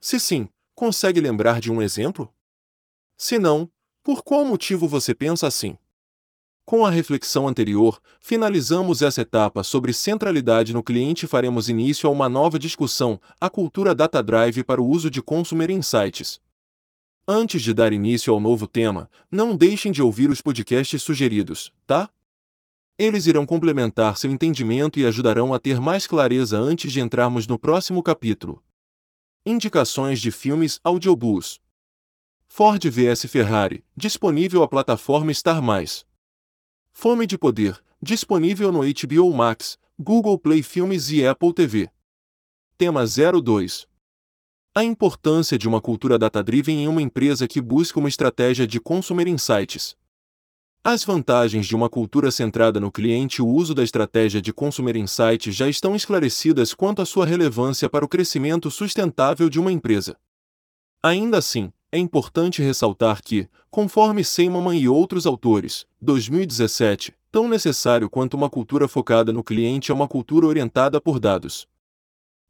Se 0.00 0.20
sim, 0.20 0.48
consegue 0.76 1.20
lembrar 1.20 1.60
de 1.60 1.72
um 1.72 1.82
exemplo? 1.82 2.32
Se 3.16 3.36
não, 3.36 3.68
por 4.00 4.22
qual 4.22 4.44
motivo 4.44 4.86
você 4.86 5.12
pensa 5.12 5.48
assim? 5.48 5.76
Com 6.70 6.86
a 6.86 6.90
reflexão 6.90 7.48
anterior, 7.48 8.00
finalizamos 8.20 9.02
essa 9.02 9.22
etapa 9.22 9.64
sobre 9.64 9.92
centralidade 9.92 10.72
no 10.72 10.84
cliente 10.84 11.24
e 11.24 11.28
faremos 11.28 11.68
início 11.68 12.08
a 12.08 12.12
uma 12.12 12.28
nova 12.28 12.60
discussão, 12.60 13.20
a 13.40 13.50
cultura 13.50 13.92
Data 13.92 14.22
Drive 14.22 14.62
para 14.62 14.80
o 14.80 14.86
uso 14.86 15.10
de 15.10 15.20
Consumer 15.20 15.68
Insights. 15.68 16.40
Antes 17.26 17.60
de 17.60 17.74
dar 17.74 17.92
início 17.92 18.32
ao 18.32 18.38
novo 18.38 18.68
tema, 18.68 19.10
não 19.28 19.56
deixem 19.56 19.90
de 19.90 20.00
ouvir 20.00 20.30
os 20.30 20.40
podcasts 20.40 21.02
sugeridos, 21.02 21.72
tá? 21.88 22.08
Eles 22.96 23.26
irão 23.26 23.44
complementar 23.44 24.16
seu 24.16 24.30
entendimento 24.30 25.00
e 25.00 25.04
ajudarão 25.04 25.52
a 25.52 25.58
ter 25.58 25.80
mais 25.80 26.06
clareza 26.06 26.56
antes 26.56 26.92
de 26.92 27.00
entrarmos 27.00 27.48
no 27.48 27.58
próximo 27.58 28.00
capítulo. 28.00 28.62
Indicações 29.44 30.20
de 30.20 30.30
filmes 30.30 30.78
audiobooks. 30.84 31.58
Ford 32.46 32.80
vs 32.88 33.24
Ferrari, 33.24 33.84
disponível 33.96 34.62
a 34.62 34.68
plataforma 34.68 35.34
Star+. 35.34 35.60
Fome 37.02 37.26
de 37.26 37.38
Poder, 37.38 37.83
disponível 38.02 38.71
no 38.71 38.80
HBO 38.80 39.33
Max, 39.33 39.78
Google 39.99 40.38
Play 40.38 40.62
Filmes 40.62 41.11
e 41.11 41.26
Apple 41.26 41.54
TV. 41.54 41.88
Tema 42.76 43.04
02 43.07 43.88
A 44.75 44.85
importância 44.85 45.57
de 45.57 45.66
uma 45.66 45.80
cultura 45.80 46.19
data-driven 46.19 46.83
em 46.83 46.88
uma 46.88 47.00
empresa 47.00 47.49
que 47.49 47.59
busca 47.59 47.99
uma 47.99 48.09
estratégia 48.11 48.66
de 48.66 48.78
consumer 48.78 49.26
insights. 49.28 49.97
As 50.85 51.02
vantagens 51.02 51.66
de 51.66 51.75
uma 51.75 51.88
cultura 51.88 52.30
centrada 52.30 52.78
no 52.78 52.92
cliente 52.92 53.40
e 53.40 53.42
o 53.42 53.49
uso 53.49 53.75
da 53.75 53.83
estratégia 53.83 54.42
de 54.42 54.52
consumer 54.52 54.95
insights 54.95 55.57
já 55.57 55.71
estão 55.71 55.97
esclarecidas 55.97 56.75
quanto 56.75 57.00
à 57.00 57.07
sua 57.07 57.25
relevância 57.25 57.88
para 57.88 58.04
o 58.04 58.09
crescimento 58.09 58.71
sustentável 58.71 59.49
de 59.49 59.59
uma 59.59 59.73
empresa. 59.73 60.19
Ainda 61.02 61.38
assim, 61.38 61.73
é 61.92 61.99
importante 61.99 62.62
ressaltar 62.62 63.23
que, 63.23 63.49
conforme 63.70 64.23
Seymour 64.23 64.75
e 64.75 64.88
outros 64.88 65.26
autores, 65.26 65.87
2017, 66.00 67.12
tão 67.32 67.49
necessário 67.49 68.09
quanto 68.09 68.35
uma 68.35 68.49
cultura 68.49 68.87
focada 68.87 69.32
no 69.32 69.42
cliente 69.42 69.90
é 69.90 69.94
uma 69.94 70.06
cultura 70.06 70.47
orientada 70.47 71.00
por 71.00 71.18
dados. 71.18 71.66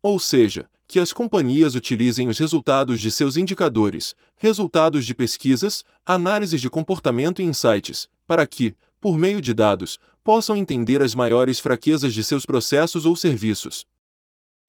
Ou 0.02 0.18
seja, 0.18 0.68
que 0.86 0.98
as 0.98 1.12
companhias 1.12 1.74
utilizem 1.74 2.28
os 2.28 2.38
resultados 2.38 3.00
de 3.00 3.10
seus 3.10 3.36
indicadores, 3.36 4.14
resultados 4.36 5.06
de 5.06 5.14
pesquisas, 5.14 5.84
análises 6.04 6.60
de 6.60 6.68
comportamento 6.68 7.40
e 7.40 7.44
insights, 7.44 8.08
para 8.26 8.46
que, 8.46 8.74
por 9.00 9.16
meio 9.16 9.40
de 9.40 9.54
dados, 9.54 9.98
possam 10.22 10.56
entender 10.56 11.00
as 11.00 11.14
maiores 11.14 11.60
fraquezas 11.60 12.12
de 12.12 12.22
seus 12.24 12.44
processos 12.44 13.06
ou 13.06 13.16
serviços, 13.16 13.86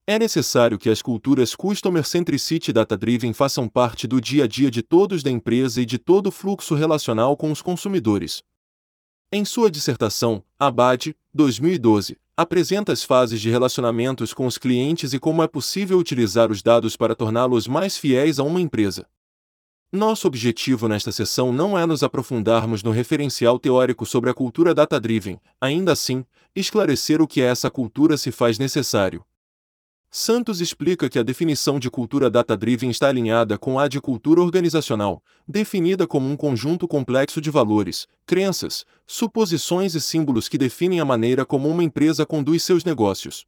é 0.06 0.18
necessário 0.18 0.78
que 0.78 0.90
as 0.90 1.00
culturas 1.00 1.54
Customer 1.54 2.04
Centricity 2.04 2.72
Data 2.72 2.96
Driven 2.96 3.32
façam 3.32 3.68
parte 3.68 4.06
do 4.06 4.20
dia 4.20 4.44
a 4.44 4.46
dia 4.48 4.70
de 4.70 4.82
todos 4.82 5.22
da 5.22 5.30
empresa 5.30 5.80
e 5.80 5.86
de 5.86 5.96
todo 5.96 6.26
o 6.26 6.32
fluxo 6.32 6.74
relacional 6.74 7.36
com 7.36 7.52
os 7.52 7.62
consumidores. 7.62 8.42
Em 9.30 9.44
sua 9.44 9.70
dissertação, 9.70 10.42
Abad, 10.58 11.14
2012, 11.32 12.18
apresenta 12.36 12.92
as 12.92 13.04
fases 13.04 13.40
de 13.40 13.48
relacionamentos 13.48 14.34
com 14.34 14.46
os 14.46 14.58
clientes 14.58 15.12
e 15.12 15.20
como 15.20 15.42
é 15.42 15.46
possível 15.46 15.98
utilizar 15.98 16.50
os 16.50 16.62
dados 16.62 16.96
para 16.96 17.14
torná-los 17.14 17.68
mais 17.68 17.96
fiéis 17.96 18.40
a 18.40 18.42
uma 18.42 18.60
empresa. 18.60 19.06
Nosso 19.92 20.26
objetivo 20.26 20.88
nesta 20.88 21.12
sessão 21.12 21.52
não 21.52 21.78
é 21.78 21.86
nos 21.86 22.02
aprofundarmos 22.02 22.82
no 22.82 22.90
referencial 22.90 23.58
teórico 23.58 24.04
sobre 24.04 24.30
a 24.30 24.34
cultura 24.34 24.74
data-driven, 24.74 25.38
ainda 25.60 25.92
assim, 25.92 26.24
esclarecer 26.56 27.22
o 27.22 27.28
que 27.28 27.40
é 27.40 27.44
essa 27.44 27.70
cultura 27.70 28.16
se 28.16 28.32
faz 28.32 28.58
necessário. 28.58 29.24
Santos 30.14 30.60
explica 30.60 31.08
que 31.08 31.18
a 31.18 31.22
definição 31.22 31.78
de 31.78 31.88
cultura 31.88 32.28
data-driven 32.28 32.90
está 32.90 33.08
alinhada 33.08 33.56
com 33.56 33.78
a 33.78 33.88
de 33.88 33.98
cultura 33.98 34.42
organizacional, 34.42 35.22
definida 35.48 36.06
como 36.06 36.28
um 36.28 36.36
conjunto 36.36 36.86
complexo 36.86 37.40
de 37.40 37.50
valores, 37.50 38.06
crenças, 38.26 38.84
suposições 39.06 39.94
e 39.94 40.02
símbolos 40.02 40.50
que 40.50 40.58
definem 40.58 41.00
a 41.00 41.04
maneira 41.06 41.46
como 41.46 41.66
uma 41.66 41.82
empresa 41.82 42.26
conduz 42.26 42.62
seus 42.62 42.84
negócios. 42.84 43.46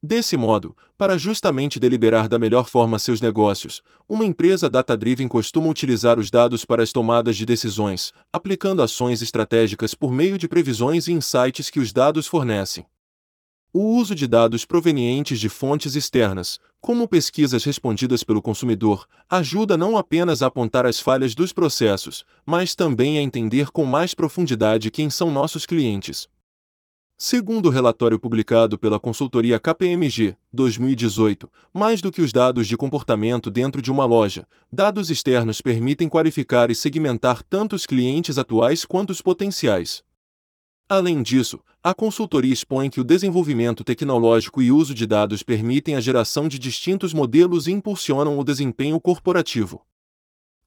Desse 0.00 0.36
modo, 0.36 0.76
para 0.96 1.18
justamente 1.18 1.80
deliberar 1.80 2.28
da 2.28 2.38
melhor 2.38 2.68
forma 2.68 2.96
seus 2.96 3.20
negócios, 3.20 3.82
uma 4.08 4.24
empresa 4.24 4.70
data-driven 4.70 5.26
costuma 5.26 5.66
utilizar 5.66 6.16
os 6.16 6.30
dados 6.30 6.64
para 6.64 6.84
as 6.84 6.92
tomadas 6.92 7.36
de 7.36 7.44
decisões, 7.44 8.12
aplicando 8.32 8.82
ações 8.82 9.20
estratégicas 9.20 9.96
por 9.96 10.12
meio 10.12 10.38
de 10.38 10.46
previsões 10.46 11.08
e 11.08 11.12
insights 11.12 11.70
que 11.70 11.80
os 11.80 11.92
dados 11.92 12.28
fornecem. 12.28 12.86
O 13.74 13.96
uso 13.96 14.14
de 14.14 14.26
dados 14.26 14.66
provenientes 14.66 15.40
de 15.40 15.48
fontes 15.48 15.94
externas, 15.96 16.60
como 16.78 17.08
pesquisas 17.08 17.64
respondidas 17.64 18.22
pelo 18.22 18.42
consumidor, 18.42 19.06
ajuda 19.30 19.78
não 19.78 19.96
apenas 19.96 20.42
a 20.42 20.48
apontar 20.48 20.84
as 20.84 21.00
falhas 21.00 21.34
dos 21.34 21.54
processos, 21.54 22.22
mas 22.44 22.74
também 22.74 23.16
a 23.16 23.22
entender 23.22 23.70
com 23.70 23.86
mais 23.86 24.12
profundidade 24.12 24.90
quem 24.90 25.08
são 25.08 25.30
nossos 25.30 25.64
clientes. 25.64 26.28
Segundo 27.16 27.66
o 27.66 27.70
relatório 27.70 28.18
publicado 28.18 28.78
pela 28.78 29.00
consultoria 29.00 29.58
KPMG, 29.58 30.36
2018, 30.52 31.50
mais 31.72 32.02
do 32.02 32.12
que 32.12 32.20
os 32.20 32.30
dados 32.30 32.68
de 32.68 32.76
comportamento 32.76 33.50
dentro 33.50 33.80
de 33.80 33.90
uma 33.90 34.04
loja, 34.04 34.46
dados 34.70 35.08
externos 35.08 35.62
permitem 35.62 36.10
qualificar 36.10 36.70
e 36.70 36.74
segmentar 36.74 37.42
tanto 37.42 37.74
os 37.74 37.86
clientes 37.86 38.36
atuais 38.36 38.84
quanto 38.84 39.10
os 39.10 39.22
potenciais. 39.22 40.04
Além 40.88 41.22
disso, 41.22 41.60
a 41.82 41.94
consultoria 41.94 42.52
expõe 42.52 42.90
que 42.90 43.00
o 43.00 43.04
desenvolvimento 43.04 43.82
tecnológico 43.82 44.60
e 44.62 44.70
uso 44.70 44.94
de 44.94 45.06
dados 45.06 45.42
permitem 45.42 45.96
a 45.96 46.00
geração 46.00 46.48
de 46.48 46.58
distintos 46.58 47.14
modelos 47.14 47.66
e 47.66 47.72
impulsionam 47.72 48.38
o 48.38 48.44
desempenho 48.44 49.00
corporativo. 49.00 49.84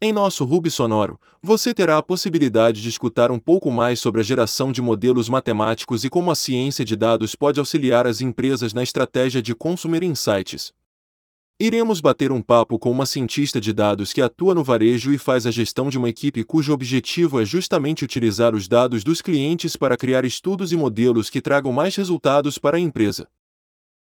Em 0.02 0.12
nosso 0.12 0.44
Ruby 0.44 0.70
Sonoro, 0.70 1.18
você 1.42 1.74
terá 1.74 1.98
a 1.98 2.04
possibilidade 2.04 2.82
de 2.82 2.90
escutar 2.90 3.32
um 3.32 3.40
pouco 3.40 3.72
mais 3.72 4.00
sobre 4.00 4.20
a 4.20 4.24
geração 4.24 4.72
de 4.72 4.82
modelos 4.82 5.30
matemáticos 5.30 6.04
e 6.04 6.10
como 6.10 6.30
a 6.30 6.36
ciência 6.36 6.84
de 6.84 6.98
dados 6.98 7.34
pode 7.34 7.60
auxiliar 7.60 8.06
as 8.06 8.20
empresas 8.20 8.74
na 8.74 8.84
estratégia 8.84 9.42
de 9.42 9.56
Consumer 9.56 10.04
Insights. 10.04 10.74
Iremos 11.58 12.02
bater 12.02 12.34
um 12.34 12.42
papo 12.42 12.78
com 12.78 12.92
uma 12.92 13.06
cientista 13.06 13.62
de 13.62 13.72
dados 13.72 14.12
que 14.12 14.22
atua 14.22 14.54
no 14.54 14.62
varejo 14.62 15.14
e 15.14 15.18
faz 15.18 15.46
a 15.46 15.52
gestão 15.52 15.88
de 15.90 15.98
uma 15.98 16.10
equipe 16.10 16.44
cujo 16.44 16.74
objetivo 16.74 17.40
é 17.40 17.46
justamente 17.46 18.04
utilizar 18.04 18.54
os 18.54 18.68
dados 18.68 19.06
dos 19.06 19.22
clientes 19.22 19.78
para 19.78 19.96
criar 19.96 20.26
estudos 20.26 20.74
e 20.74 20.76
modelos 20.76 21.30
que 21.30 21.40
tragam 21.40 21.72
mais 21.72 21.96
resultados 21.96 22.58
para 22.58 22.76
a 22.76 22.80
empresa. 22.80 23.30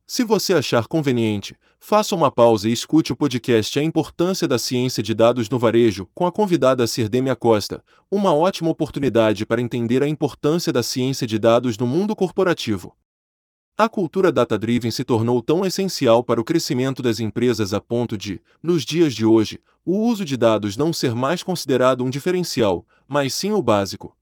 Se 0.06 0.26
você 0.26 0.56
achar 0.56 0.88
conveniente, 0.88 1.56
faça 1.80 2.14
uma 2.14 2.30
pausa 2.30 2.68
e 2.68 2.74
escute 2.74 3.14
o 3.14 3.16
podcast 3.16 3.80
A 3.80 3.84
Importância 3.84 4.46
da 4.46 4.60
Ciência 4.60 5.02
de 5.02 5.14
Dados 5.14 5.50
no 5.50 5.58
Varejo 5.58 6.06
com 6.14 6.28
a 6.28 6.32
convidada 6.34 6.86
Cirdemia 6.86 7.36
Costa, 7.36 7.82
uma 8.12 8.34
ótima 8.36 8.70
oportunidade 8.70 9.46
para 9.46 9.62
entender 9.62 10.04
a 10.04 10.08
importância 10.08 10.74
da 10.74 10.84
ciência 10.84 11.26
de 11.26 11.40
dados 11.40 11.78
no 11.78 11.88
mundo 11.88 12.14
corporativo. 12.14 12.94
A 13.80 13.88
cultura 13.88 14.32
data-driven 14.32 14.90
se 14.90 15.04
tornou 15.04 15.40
tão 15.40 15.64
essencial 15.64 16.24
para 16.24 16.42
o 16.42 16.44
crescimento 16.44 17.04
das 17.04 17.20
empresas 17.20 17.76
a 17.76 17.80
ponto 17.80 18.18
de, 18.18 18.42
nos 18.62 18.84
dias 18.84 19.14
de 19.14 19.24
hoje, 19.24 19.62
o 19.86 20.00
uso 20.00 20.26
de 20.26 20.36
dados 20.36 20.76
não 20.76 20.92
ser 20.92 21.14
mais 21.14 21.44
considerado 21.44 22.04
um 22.04 22.10
diferencial, 22.10 22.84
mas 23.08 23.36
sim 23.36 23.52
o 23.52 23.62
básico. 23.62 24.18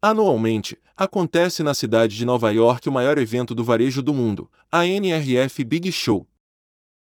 Anualmente, 0.00 0.78
acontece 0.96 1.62
na 1.62 1.74
cidade 1.74 2.16
de 2.16 2.24
Nova 2.24 2.50
York 2.50 2.88
o 2.88 2.92
maior 2.92 3.18
evento 3.18 3.54
do 3.54 3.62
varejo 3.62 4.00
do 4.00 4.14
mundo, 4.14 4.50
a 4.72 4.86
NRF 4.86 5.62
Big 5.62 5.92
Show. 5.92 6.26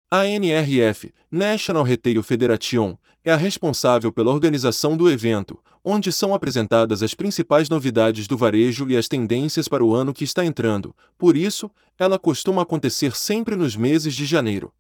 A 0.10 0.26
NRF, 0.26 1.14
National 1.30 1.84
Retail 1.84 2.24
Federation, 2.24 2.98
é 3.26 3.34
a 3.34 3.36
responsável 3.36 4.10
pela 4.10 4.32
organização 4.32 4.96
do 4.96 5.12
evento, 5.12 5.60
onde 5.84 6.14
são 6.14 6.34
apresentadas 6.34 7.04
as 7.04 7.14
principais 7.14 7.68
novidades 7.68 8.26
do 8.26 8.38
varejo 8.38 8.90
e 8.90 8.96
as 8.96 9.10
tendências 9.10 9.68
para 9.68 9.84
o 9.84 9.94
ano 9.94 10.14
que 10.14 10.24
está 10.24 10.46
entrando, 10.46 10.96
por 11.18 11.36
isso, 11.36 11.70
ela 12.00 12.18
costuma 12.18 12.62
acontecer 12.62 13.18
sempre 13.18 13.58
nos 13.58 13.76
meses 13.76 14.16
de 14.16 14.26
janeiro. 14.26 14.72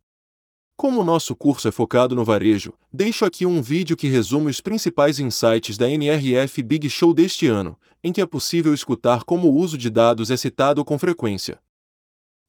Como 0.77 1.01
o 1.01 1.03
nosso 1.03 1.35
curso 1.35 1.67
é 1.67 1.73
focado 1.73 2.15
no 2.15 2.23
varejo, 2.23 2.71
deixo 2.93 3.25
aqui 3.25 3.45
um 3.45 3.61
vídeo 3.61 3.97
que 3.97 4.07
resume 4.07 4.49
os 4.49 4.61
principais 4.61 5.19
insights 5.19 5.77
da 5.77 5.89
NRF 5.89 6.63
Big 6.63 6.89
Show 6.89 7.13
deste 7.13 7.47
ano, 7.47 7.77
em 8.01 8.13
que 8.13 8.21
é 8.21 8.25
possível 8.25 8.73
escutar 8.73 9.25
como 9.25 9.49
o 9.49 9.55
uso 9.57 9.77
de 9.77 9.89
dados 9.89 10.31
é 10.31 10.37
citado 10.37 10.85
com 10.85 10.97
frequência. 10.97 11.59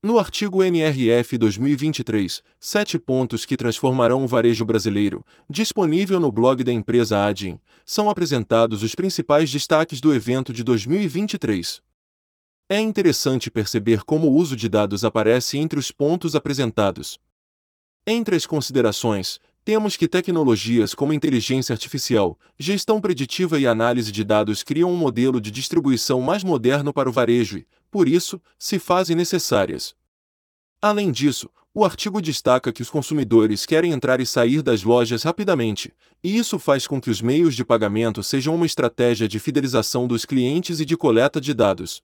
No 0.00 0.16
artigo 0.16 0.62
NRF 0.62 1.36
2023, 1.36 2.40
Sete 2.60 3.00
pontos 3.00 3.44
que 3.44 3.56
transformarão 3.56 4.22
o 4.22 4.28
varejo 4.28 4.64
brasileiro, 4.64 5.26
disponível 5.50 6.20
no 6.20 6.30
blog 6.30 6.62
da 6.62 6.72
empresa 6.72 7.26
Adin, 7.26 7.58
são 7.84 8.08
apresentados 8.08 8.84
os 8.84 8.94
principais 8.94 9.50
destaques 9.50 10.00
do 10.00 10.14
evento 10.14 10.52
de 10.52 10.62
2023. 10.62 11.82
É 12.68 12.78
interessante 12.78 13.50
perceber 13.50 14.04
como 14.04 14.28
o 14.28 14.34
uso 14.36 14.54
de 14.54 14.68
dados 14.68 15.04
aparece 15.04 15.58
entre 15.58 15.80
os 15.80 15.90
pontos 15.90 16.36
apresentados. 16.36 17.18
Entre 18.06 18.36
as 18.36 18.46
considerações, 18.46 19.40
temos 19.64 19.96
que 19.96 20.06
tecnologias 20.06 20.94
como 20.94 21.12
inteligência 21.12 21.72
artificial, 21.72 22.38
gestão 22.56 23.00
preditiva 23.00 23.58
e 23.58 23.66
análise 23.66 24.12
de 24.12 24.22
dados 24.22 24.62
criam 24.62 24.92
um 24.92 24.96
modelo 24.96 25.40
de 25.40 25.50
distribuição 25.50 26.20
mais 26.20 26.44
moderno 26.44 26.92
para 26.92 27.08
o 27.08 27.12
varejo 27.12 27.58
e, 27.58 27.66
por 27.90 28.08
isso, 28.08 28.40
se 28.58 28.78
fazem 28.78 29.16
necessárias. 29.16 29.94
Além 30.80 31.10
disso, 31.10 31.50
o 31.74 31.84
artigo 31.84 32.20
destaca 32.20 32.72
que 32.72 32.82
os 32.82 32.90
consumidores 32.90 33.64
querem 33.64 33.92
entrar 33.92 34.20
e 34.20 34.26
sair 34.26 34.62
das 34.62 34.82
lojas 34.82 35.22
rapidamente, 35.22 35.92
e 36.22 36.36
isso 36.36 36.58
faz 36.58 36.86
com 36.86 37.00
que 37.00 37.10
os 37.10 37.20
meios 37.20 37.54
de 37.54 37.64
pagamento 37.64 38.22
sejam 38.22 38.54
uma 38.54 38.66
estratégia 38.66 39.28
de 39.28 39.38
fidelização 39.38 40.06
dos 40.06 40.24
clientes 40.24 40.80
e 40.80 40.84
de 40.84 40.96
coleta 40.96 41.40
de 41.40 41.54
dados. 41.54 42.02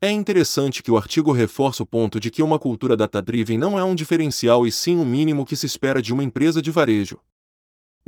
É 0.00 0.10
interessante 0.10 0.82
que 0.82 0.90
o 0.90 0.96
artigo 0.96 1.32
reforça 1.32 1.82
o 1.82 1.86
ponto 1.86 2.20
de 2.20 2.30
que 2.30 2.42
uma 2.42 2.58
cultura 2.58 2.96
data-driven 2.96 3.58
não 3.58 3.78
é 3.78 3.82
um 3.82 3.94
diferencial 3.94 4.66
e 4.66 4.70
sim 4.70 4.96
um 4.96 5.04
mínimo 5.04 5.44
que 5.44 5.56
se 5.56 5.66
espera 5.66 6.00
de 6.00 6.12
uma 6.12 6.22
empresa 6.22 6.62
de 6.62 6.70
varejo. 6.70 7.18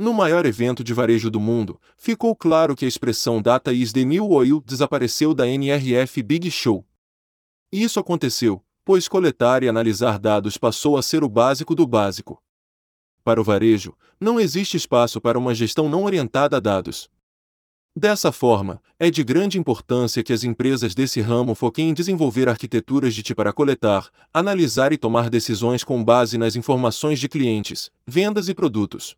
No 0.01 0.15
maior 0.15 0.47
evento 0.47 0.83
de 0.83 0.95
varejo 0.95 1.29
do 1.29 1.39
mundo, 1.39 1.79
ficou 1.95 2.35
claro 2.35 2.75
que 2.75 2.85
a 2.85 2.87
expressão 2.87 3.39
Data 3.39 3.71
is 3.71 3.93
the 3.93 4.03
new 4.03 4.31
oil 4.31 4.59
desapareceu 4.65 5.31
da 5.31 5.47
NRF 5.47 6.23
Big 6.23 6.49
Show. 6.49 6.83
Isso 7.71 7.99
aconteceu, 7.99 8.65
pois 8.83 9.07
coletar 9.07 9.61
e 9.61 9.69
analisar 9.69 10.17
dados 10.17 10.57
passou 10.57 10.97
a 10.97 11.03
ser 11.03 11.23
o 11.23 11.29
básico 11.29 11.75
do 11.75 11.85
básico. 11.85 12.41
Para 13.23 13.39
o 13.39 13.43
varejo, 13.43 13.95
não 14.19 14.39
existe 14.39 14.75
espaço 14.75 15.21
para 15.21 15.37
uma 15.37 15.53
gestão 15.53 15.87
não 15.87 16.03
orientada 16.03 16.57
a 16.57 16.59
dados. 16.59 17.07
Dessa 17.95 18.31
forma, 18.31 18.81
é 18.97 19.11
de 19.11 19.23
grande 19.23 19.59
importância 19.59 20.23
que 20.23 20.33
as 20.33 20.43
empresas 20.43 20.95
desse 20.95 21.21
ramo 21.21 21.53
foquem 21.53 21.91
em 21.91 21.93
desenvolver 21.93 22.49
arquiteturas 22.49 23.13
de 23.13 23.21
TI 23.21 23.35
para 23.35 23.53
coletar, 23.53 24.09
analisar 24.33 24.91
e 24.93 24.97
tomar 24.97 25.29
decisões 25.29 25.83
com 25.83 26.03
base 26.03 26.39
nas 26.39 26.55
informações 26.55 27.19
de 27.19 27.29
clientes, 27.29 27.91
vendas 28.07 28.49
e 28.49 28.55
produtos. 28.55 29.15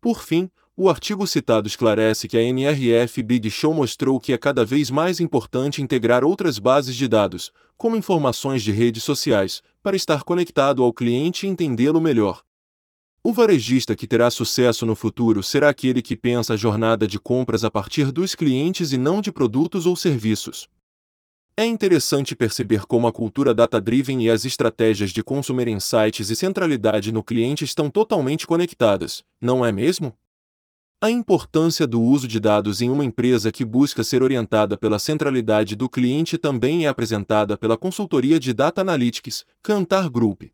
Por 0.00 0.22
fim, 0.22 0.50
o 0.74 0.88
artigo 0.88 1.26
citado 1.26 1.68
esclarece 1.68 2.26
que 2.26 2.38
a 2.38 2.42
NRF 2.42 3.22
Big 3.22 3.50
Show 3.50 3.74
mostrou 3.74 4.18
que 4.18 4.32
é 4.32 4.38
cada 4.38 4.64
vez 4.64 4.90
mais 4.90 5.20
importante 5.20 5.82
integrar 5.82 6.24
outras 6.24 6.58
bases 6.58 6.96
de 6.96 7.06
dados, 7.06 7.52
como 7.76 7.96
informações 7.96 8.62
de 8.62 8.72
redes 8.72 9.02
sociais, 9.02 9.62
para 9.82 9.94
estar 9.94 10.22
conectado 10.22 10.82
ao 10.82 10.90
cliente 10.90 11.46
e 11.46 11.50
entendê-lo 11.50 12.00
melhor. 12.00 12.42
O 13.22 13.30
varejista 13.30 13.94
que 13.94 14.06
terá 14.06 14.30
sucesso 14.30 14.86
no 14.86 14.96
futuro 14.96 15.42
será 15.42 15.68
aquele 15.68 16.00
que 16.00 16.16
pensa 16.16 16.54
a 16.54 16.56
jornada 16.56 17.06
de 17.06 17.20
compras 17.20 17.62
a 17.62 17.70
partir 17.70 18.10
dos 18.10 18.34
clientes 18.34 18.92
e 18.92 18.96
não 18.96 19.20
de 19.20 19.30
produtos 19.30 19.84
ou 19.84 19.94
serviços. 19.94 20.66
É 21.60 21.66
interessante 21.66 22.34
perceber 22.34 22.86
como 22.86 23.06
a 23.06 23.12
cultura 23.12 23.52
data-driven 23.52 24.22
e 24.22 24.30
as 24.30 24.46
estratégias 24.46 25.10
de 25.10 25.22
consumer 25.22 25.68
insights 25.68 26.30
e 26.30 26.34
centralidade 26.34 27.12
no 27.12 27.22
cliente 27.22 27.66
estão 27.66 27.90
totalmente 27.90 28.46
conectadas, 28.46 29.22
não 29.38 29.62
é 29.62 29.70
mesmo? 29.70 30.16
A 31.02 31.10
importância 31.10 31.86
do 31.86 32.00
uso 32.00 32.26
de 32.26 32.40
dados 32.40 32.80
em 32.80 32.88
uma 32.88 33.04
empresa 33.04 33.52
que 33.52 33.62
busca 33.62 34.02
ser 34.02 34.22
orientada 34.22 34.74
pela 34.74 34.98
centralidade 34.98 35.76
do 35.76 35.86
cliente 35.86 36.38
também 36.38 36.86
é 36.86 36.88
apresentada 36.88 37.58
pela 37.58 37.76
consultoria 37.76 38.40
de 38.40 38.54
Data 38.54 38.80
Analytics, 38.80 39.44
Cantar 39.62 40.08
Group. 40.08 40.44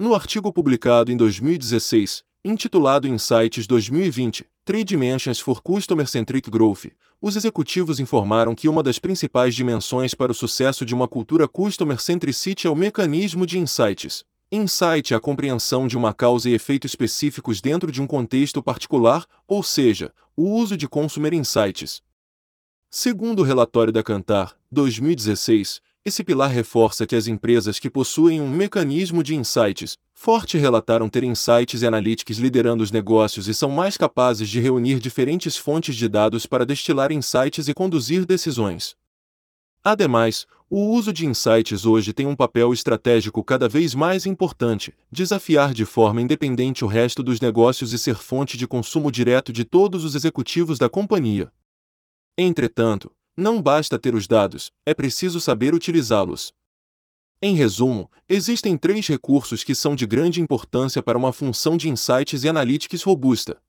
No 0.00 0.14
artigo 0.14 0.52
publicado 0.52 1.10
em 1.10 1.16
2016, 1.16 2.22
intitulado 2.44 3.08
Insights 3.08 3.66
2020, 3.66 4.46
Three 4.64 4.84
Dimensions 4.84 5.40
for 5.40 5.60
Customer 5.60 6.06
Centric 6.06 6.48
Growth, 6.48 6.92
os 7.22 7.36
executivos 7.36 8.00
informaram 8.00 8.52
que 8.52 8.68
uma 8.68 8.82
das 8.82 8.98
principais 8.98 9.54
dimensões 9.54 10.12
para 10.12 10.32
o 10.32 10.34
sucesso 10.34 10.84
de 10.84 10.92
uma 10.92 11.06
cultura 11.06 11.46
customer 11.46 12.00
centricity 12.00 12.66
é 12.66 12.70
o 12.70 12.74
mecanismo 12.74 13.46
de 13.46 13.60
insights. 13.60 14.24
Insight 14.50 15.14
é 15.14 15.16
a 15.16 15.20
compreensão 15.20 15.86
de 15.86 15.96
uma 15.96 16.12
causa 16.12 16.50
e 16.50 16.52
efeito 16.52 16.84
específicos 16.84 17.60
dentro 17.60 17.92
de 17.92 18.02
um 18.02 18.08
contexto 18.08 18.60
particular, 18.60 19.24
ou 19.46 19.62
seja, 19.62 20.12
o 20.36 20.50
uso 20.50 20.76
de 20.76 20.88
consumer 20.88 21.32
insights. 21.32 22.02
Segundo 22.90 23.38
o 23.38 23.44
relatório 23.44 23.92
da 23.92 24.02
Cantar, 24.02 24.56
2016, 24.72 25.80
esse 26.04 26.24
pilar 26.24 26.50
reforça 26.50 27.06
que 27.06 27.14
as 27.14 27.28
empresas 27.28 27.78
que 27.78 27.88
possuem 27.88 28.40
um 28.40 28.48
mecanismo 28.48 29.22
de 29.22 29.36
insights 29.36 29.96
forte 30.12 30.58
relataram 30.58 31.08
ter 31.08 31.22
insights 31.22 31.82
e 31.82 31.86
analytics 31.86 32.38
liderando 32.38 32.82
os 32.82 32.90
negócios 32.90 33.46
e 33.46 33.54
são 33.54 33.70
mais 33.70 33.96
capazes 33.96 34.48
de 34.48 34.58
reunir 34.58 34.98
diferentes 34.98 35.56
fontes 35.56 35.94
de 35.94 36.08
dados 36.08 36.44
para 36.44 36.66
destilar 36.66 37.12
insights 37.12 37.68
e 37.68 37.74
conduzir 37.74 38.26
decisões. 38.26 38.96
Ademais, 39.84 40.46
o 40.68 40.90
uso 40.90 41.12
de 41.12 41.26
insights 41.26 41.84
hoje 41.84 42.12
tem 42.12 42.26
um 42.26 42.34
papel 42.34 42.72
estratégico 42.72 43.44
cada 43.44 43.68
vez 43.68 43.94
mais 43.94 44.26
importante, 44.26 44.92
desafiar 45.10 45.72
de 45.72 45.84
forma 45.84 46.20
independente 46.20 46.84
o 46.84 46.88
resto 46.88 47.22
dos 47.22 47.40
negócios 47.40 47.92
e 47.92 47.98
ser 47.98 48.16
fonte 48.16 48.56
de 48.56 48.66
consumo 48.66 49.10
direto 49.10 49.52
de 49.52 49.64
todos 49.64 50.04
os 50.04 50.14
executivos 50.14 50.78
da 50.78 50.88
companhia. 50.88 51.52
Entretanto, 52.36 53.12
não 53.36 53.60
basta 53.60 53.98
ter 53.98 54.14
os 54.14 54.26
dados, 54.26 54.70
é 54.84 54.92
preciso 54.92 55.40
saber 55.40 55.74
utilizá-los. 55.74 56.52
Em 57.40 57.56
resumo, 57.56 58.10
existem 58.28 58.76
três 58.76 59.06
recursos 59.08 59.64
que 59.64 59.74
são 59.74 59.96
de 59.96 60.06
grande 60.06 60.40
importância 60.40 61.02
para 61.02 61.18
uma 61.18 61.32
função 61.32 61.76
de 61.76 61.88
insights 61.88 62.44
e 62.44 62.48
analytics 62.48 63.02
robusta. 63.02 63.60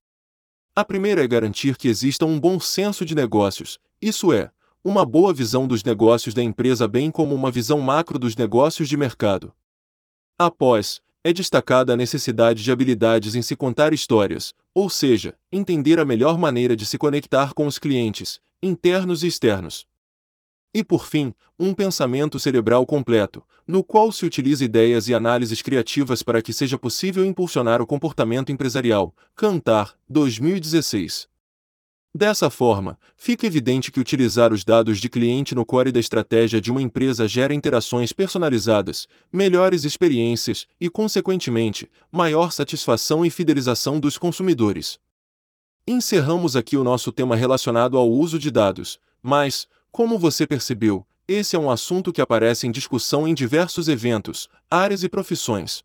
A 0.76 0.84
primeira 0.84 1.24
é 1.24 1.28
garantir 1.28 1.78
que 1.78 1.88
exista 1.88 2.26
um 2.26 2.40
bom 2.40 2.60
senso 2.60 3.06
de 3.06 3.16
negócios, 3.16 3.80
isso 4.02 4.34
é, 4.34 4.52
uma 4.84 5.06
boa 5.06 5.34
visão 5.34 5.66
dos 5.66 5.84
negócios 5.84 6.36
da 6.36 6.44
empresa, 6.44 6.88
bem 6.88 7.10
como 7.10 7.34
uma 7.34 7.50
visão 7.50 7.80
macro 7.80 8.20
dos 8.20 8.36
negócios 8.36 8.90
de 8.90 8.98
mercado. 8.98 9.54
Após, 10.38 11.02
é 11.24 11.32
destacada 11.32 11.94
a 11.94 11.96
necessidade 11.96 12.62
de 12.62 12.72
habilidades 12.72 13.34
em 13.34 13.42
se 13.42 13.56
contar 13.56 13.94
histórias, 13.94 14.54
ou 14.74 14.90
seja, 14.90 15.38
entender 15.52 16.00
a 16.00 16.06
melhor 16.06 16.38
maneira 16.38 16.76
de 16.76 16.86
se 16.86 16.98
conectar 16.98 17.54
com 17.54 17.66
os 17.66 17.80
clientes, 17.80 18.42
internos 18.64 19.24
e 19.24 19.28
externos. 19.28 19.86
E 20.74 20.86
por 20.86 21.06
fim, 21.06 21.34
um 21.60 21.74
pensamento 21.74 22.40
cerebral 22.40 22.86
completo, 22.86 23.44
no 23.68 23.84
qual 23.84 24.10
se 24.10 24.26
utiliza 24.26 24.64
ideias 24.64 25.10
e 25.10 25.14
análises 25.14 25.62
criativas 25.62 26.24
para 26.24 26.42
que 26.42 26.54
seja 26.54 26.78
possível 26.78 27.26
impulsionar 27.26 27.82
o 27.82 27.86
comportamento 27.86 28.54
empresarial. 28.54 29.14
Cantar, 29.36 29.94
2016. 30.10 31.28
Dessa 32.16 32.50
forma, 32.50 32.98
fica 33.18 33.46
evidente 33.46 33.92
que 33.92 34.00
utilizar 34.00 34.54
os 34.54 34.64
dados 34.64 35.00
de 35.00 35.10
cliente 35.10 35.54
no 35.54 35.66
core 35.66 35.92
da 35.92 36.00
estratégia 36.00 36.62
de 36.62 36.72
uma 36.72 36.82
empresa 36.82 37.28
gera 37.28 37.54
interações 37.54 38.14
personalizadas, 38.14 39.08
melhores 39.32 39.84
experiências 39.84 40.68
e, 40.80 40.90
consequentemente, 40.90 41.92
maior 42.12 42.52
satisfação 42.52 43.26
e 43.26 43.30
fidelização 43.30 44.00
dos 44.00 44.18
consumidores. 44.18 45.00
Encerramos 45.86 46.56
aqui 46.56 46.78
o 46.78 46.84
nosso 46.84 47.12
tema 47.12 47.36
relacionado 47.36 47.98
ao 47.98 48.10
uso 48.10 48.40
de 48.40 48.50
dados, 48.50 48.98
mas, 49.22 49.68
como 49.92 50.18
você 50.18 50.48
percebeu, 50.48 51.06
esse 51.28 51.58
é 51.58 51.60
um 51.60 51.70
assunto 51.70 52.14
que 52.14 52.22
aparece 52.22 52.66
em 52.66 52.72
discussão 52.72 53.28
em 53.28 53.34
diversos 53.34 53.90
eventos, 53.90 54.48
áreas 54.72 55.04
e 55.04 55.10
profissões. 55.10 55.84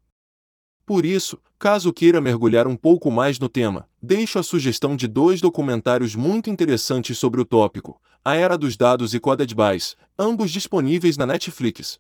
Por 0.87 1.05
isso, 1.05 1.37
caso 1.59 1.93
queira 1.93 2.21
mergulhar 2.21 2.69
um 2.69 2.77
pouco 2.77 3.11
mais 3.11 3.41
no 3.41 3.49
tema, 3.49 3.89
deixo 4.01 4.39
a 4.39 4.43
sugestão 4.45 4.95
de 4.95 5.09
dois 5.09 5.41
documentários 5.41 6.15
muito 6.15 6.49
interessantes 6.49 7.19
sobre 7.19 7.41
o 7.41 7.45
tópico: 7.45 8.01
A 8.25 8.37
Era 8.37 8.57
dos 8.57 8.77
Dados 8.77 9.15
e 9.15 9.19
Code 9.19 9.43
Advice, 9.43 9.97
ambos 10.17 10.53
disponíveis 10.53 11.17
na 11.17 11.27
Netflix. 11.27 11.99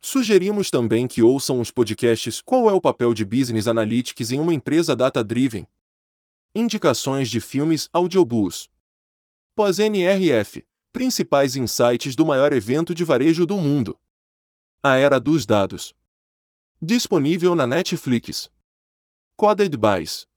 Sugerimos 0.00 0.70
também 0.70 1.06
que 1.06 1.22
ouçam 1.22 1.60
os 1.60 1.70
podcasts 1.70 2.40
Qual 2.40 2.70
é 2.70 2.72
o 2.72 2.80
papel 2.80 3.12
de 3.12 3.24
Business 3.24 3.68
Analytics 3.68 4.32
em 4.32 4.40
uma 4.40 4.54
empresa 4.54 4.96
data-driven, 4.96 5.66
Indicações 6.54 7.30
de 7.30 7.40
filmes 7.40 7.88
audiobooks. 7.94 8.68
Pós-NRF. 9.54 10.62
Principais 10.92 11.56
insights 11.56 12.14
do 12.14 12.26
maior 12.26 12.52
evento 12.52 12.94
de 12.94 13.04
varejo 13.04 13.46
do 13.46 13.56
mundo. 13.56 13.98
A 14.82 14.96
Era 14.96 15.18
dos 15.18 15.46
Dados. 15.46 15.94
Disponível 16.78 17.54
na 17.54 17.66
Netflix. 17.66 18.50
Coded 19.34 19.74
Buys. 19.78 20.28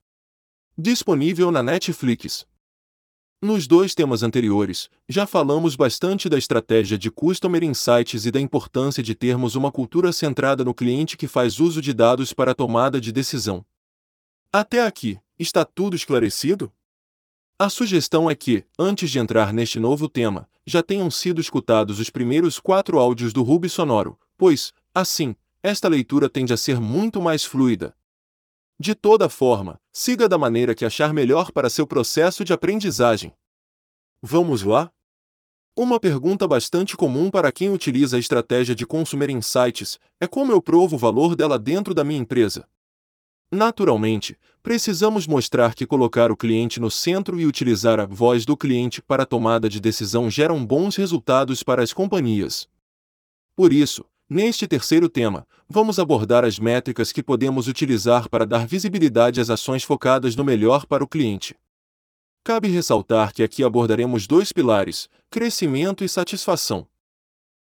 Disponível 0.78 1.52
na 1.52 1.62
Netflix. 1.62 2.48
Nos 3.42 3.68
dois 3.68 3.94
temas 3.94 4.24
anteriores, 4.24 4.90
já 5.10 5.28
falamos 5.28 5.76
bastante 5.76 6.30
da 6.30 6.38
estratégia 6.38 6.98
de 6.98 7.12
Customer 7.12 7.62
Insights 7.62 8.26
e 8.26 8.32
da 8.32 8.40
importância 8.40 9.04
de 9.04 9.14
termos 9.14 9.56
uma 9.56 9.70
cultura 9.70 10.14
centrada 10.14 10.64
no 10.64 10.74
cliente 10.74 11.18
que 11.18 11.28
faz 11.28 11.60
uso 11.60 11.82
de 11.82 11.94
dados 11.94 12.32
para 12.32 12.52
a 12.52 12.56
tomada 12.56 13.02
de 13.02 13.12
decisão. 13.12 13.66
Até 14.50 14.82
aqui, 14.82 15.20
Está 15.38 15.66
tudo 15.66 15.98
esclarecido? 15.98 16.72
A 17.60 17.70
sugestão 17.70 18.30
é 18.30 18.36
que, 18.36 18.66
antes 18.80 19.12
de 19.12 19.20
entrar 19.20 19.52
neste 19.52 19.80
novo 19.80 20.08
tema, 20.08 20.48
já 20.66 20.82
tenham 20.82 21.12
sido 21.12 21.42
escutados 21.42 22.00
os 22.00 22.10
primeiros 22.10 22.58
quatro 22.58 23.00
áudios 23.00 23.34
do 23.34 23.44
Ruby 23.44 23.68
Sonoro, 23.68 24.18
pois, 24.38 24.74
assim, 24.94 25.36
esta 25.62 25.90
leitura 25.90 26.30
tende 26.30 26.54
a 26.54 26.58
ser 26.58 26.80
muito 26.80 27.22
mais 27.22 27.44
fluida. 27.44 27.94
De 28.80 28.96
toda 28.96 29.28
forma, 29.28 29.80
siga 29.92 30.30
da 30.30 30.38
maneira 30.38 30.74
que 30.74 30.86
achar 30.86 31.14
melhor 31.14 31.52
para 31.52 31.70
seu 31.70 31.86
processo 31.86 32.46
de 32.46 32.54
aprendizagem. 32.54 33.34
Vamos 34.22 34.64
lá? 34.64 34.90
Uma 35.78 36.00
pergunta 36.00 36.48
bastante 36.48 36.96
comum 36.96 37.30
para 37.30 37.52
quem 37.52 37.70
utiliza 37.70 38.16
a 38.16 38.20
estratégia 38.20 38.74
de 38.74 38.86
Consumer 38.86 39.30
Insights 39.30 40.00
é 40.18 40.28
como 40.28 40.54
eu 40.54 40.62
provo 40.62 40.96
o 40.96 41.00
valor 41.00 41.36
dela 41.36 41.60
dentro 41.60 41.94
da 41.94 42.06
minha 42.06 42.20
empresa. 42.22 42.66
Naturalmente, 43.56 44.38
precisamos 44.62 45.26
mostrar 45.26 45.74
que 45.76 45.88
colocar 45.88 46.30
o 46.30 46.36
cliente 46.36 46.78
no 46.78 46.92
centro 46.92 47.40
e 47.40 47.46
utilizar 47.46 48.02
a 48.02 48.06
voz 48.06 48.46
do 48.46 48.58
cliente 48.58 49.02
para 49.02 49.24
a 49.24 49.26
tomada 49.26 49.70
de 49.70 49.80
decisão 49.80 50.30
geram 50.30 50.66
bons 50.66 50.98
resultados 50.98 51.64
para 51.64 51.82
as 51.82 51.94
companhias. 51.94 52.68
Por 53.56 53.72
isso, 53.72 54.04
neste 54.30 54.68
terceiro 54.68 55.08
tema, 55.08 55.48
vamos 55.70 56.00
abordar 56.00 56.44
as 56.44 56.60
métricas 56.60 57.14
que 57.14 57.24
podemos 57.24 57.70
utilizar 57.70 58.28
para 58.28 58.46
dar 58.46 58.68
visibilidade 58.68 59.40
às 59.40 59.50
ações 59.50 59.86
focadas 59.86 60.36
no 60.36 60.44
melhor 60.44 60.86
para 60.86 61.02
o 61.02 61.08
cliente. 61.08 61.56
Cabe 62.44 62.68
ressaltar 62.68 63.34
que 63.34 63.42
aqui 63.42 63.64
abordaremos 63.64 64.28
dois 64.28 64.52
pilares: 64.52 65.08
crescimento 65.30 66.04
e 66.04 66.10
satisfação. 66.10 66.86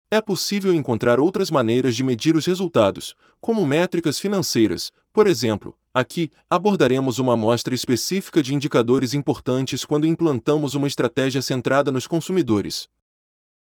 É 0.08 0.20
possível 0.20 0.72
encontrar 0.72 1.18
outras 1.18 1.50
maneiras 1.50 1.96
de 1.96 2.04
medir 2.04 2.36
os 2.36 2.46
resultados, 2.46 3.16
como 3.40 3.66
métricas 3.66 4.18
financeiras. 4.20 4.92
Por 5.12 5.26
exemplo, 5.26 5.76
aqui 5.92 6.30
abordaremos 6.48 7.18
uma 7.18 7.34
amostra 7.34 7.74
específica 7.74 8.42
de 8.42 8.54
indicadores 8.54 9.14
importantes 9.14 9.84
quando 9.84 10.06
implantamos 10.06 10.74
uma 10.74 10.86
estratégia 10.86 11.42
centrada 11.42 11.90
nos 11.90 12.06
consumidores. 12.06 12.88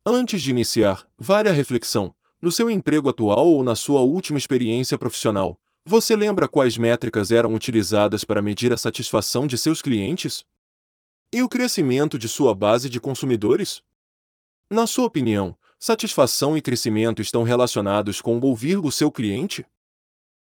Antes 0.05 0.43
de 0.43 0.51
iniciar, 0.51 1.07
vale 1.19 1.49
a 1.49 1.53
reflexão: 1.53 2.15
no 2.41 2.51
seu 2.51 2.71
emprego 2.71 3.09
atual 3.09 3.47
ou 3.47 3.63
na 3.63 3.75
sua 3.75 4.01
última 4.01 4.39
experiência 4.39 4.97
profissional, 4.97 5.59
você 5.85 6.15
lembra 6.15 6.49
quais 6.49 6.77
métricas 6.77 7.31
eram 7.31 7.55
utilizadas 7.55 8.25
para 8.25 8.43
medir 8.43 8.73
a 8.73 8.77
satisfação 8.77 9.47
de 9.47 9.59
seus 9.59 9.83
clientes? 9.83 10.45
E 11.33 11.43
o 11.43 11.49
crescimento 11.49 12.19
de 12.19 12.29
sua 12.29 12.55
base 12.55 12.89
de 12.91 13.01
consumidores? 13.01 13.83
Na 14.71 14.87
sua 14.87 15.07
opinião, 15.07 15.57
satisfação 15.79 16.57
e 16.57 16.63
crescimento 16.63 17.23
estão 17.23 17.43
relacionados 17.43 18.21
com 18.21 18.39
ouvir 18.41 18.79
o 18.79 18.91
seu 18.91 19.11
cliente? 19.11 19.67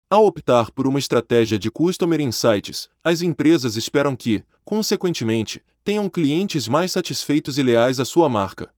Ao 0.10 0.26
optar 0.26 0.72
por 0.72 0.88
uma 0.88 1.00
estratégia 1.00 1.60
de 1.60 1.70
Customer 1.70 2.22
Insights, 2.22 2.90
as 3.04 3.22
empresas 3.22 3.76
esperam 3.76 4.16
que, 4.16 4.42
consequentemente, 4.64 5.62
tenham 5.84 6.10
clientes 6.10 6.66
mais 6.66 6.94
satisfeitos 6.94 7.58
e 7.58 7.64
leais 7.64 8.00
à 8.00 8.06
sua 8.06 8.30
marca. 8.30 8.74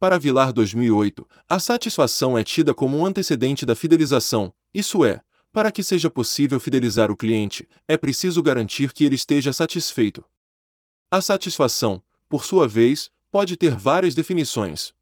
Para 0.00 0.18
Vilar 0.18 0.52
2008, 0.52 1.24
a 1.48 1.60
satisfação 1.60 2.36
é 2.36 2.42
tida 2.42 2.74
como 2.74 2.98
um 2.98 3.06
antecedente 3.06 3.64
da 3.64 3.76
fidelização, 3.76 4.52
isso 4.74 5.04
é, 5.04 5.20
para 5.52 5.70
que 5.70 5.84
seja 5.84 6.10
possível 6.10 6.58
fidelizar 6.58 7.12
o 7.12 7.16
cliente, 7.16 7.68
é 7.86 7.96
preciso 7.96 8.42
garantir 8.42 8.92
que 8.92 9.04
ele 9.04 9.14
esteja 9.14 9.52
satisfeito. 9.52 10.24
A 11.08 11.20
satisfação, 11.20 12.02
por 12.28 12.44
sua 12.44 12.66
vez, 12.66 13.08
pode 13.30 13.56
ter 13.56 13.76
várias 13.76 14.16
definições. 14.16 14.92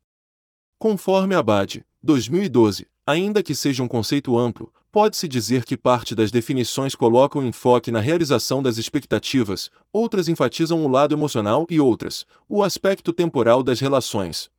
Conforme 0.79 1.35
Abad, 1.35 1.83
2012, 2.03 2.87
ainda 3.07 3.43
que 3.43 3.55
seja 3.55 3.83
um 3.83 3.89
conceito 3.89 4.39
amplo, 4.39 4.71
pode-se 4.91 5.29
dizer 5.29 5.65
que 5.65 5.77
parte 5.77 6.15
das 6.15 6.31
definições 6.31 6.95
colocam 6.95 7.47
enfoque 7.47 7.91
na 7.91 8.01
realização 8.01 8.63
das 8.63 8.79
expectativas, 8.79 9.71
outras 9.93 10.29
enfatizam 10.29 10.85
o 10.85 10.89
lado 10.89 11.15
emocional 11.15 11.67
e 11.69 11.81
outras, 11.81 12.27
o 12.49 12.63
aspecto 12.63 13.13
temporal 13.13 13.63
das 13.63 13.81
relações. 13.81 14.51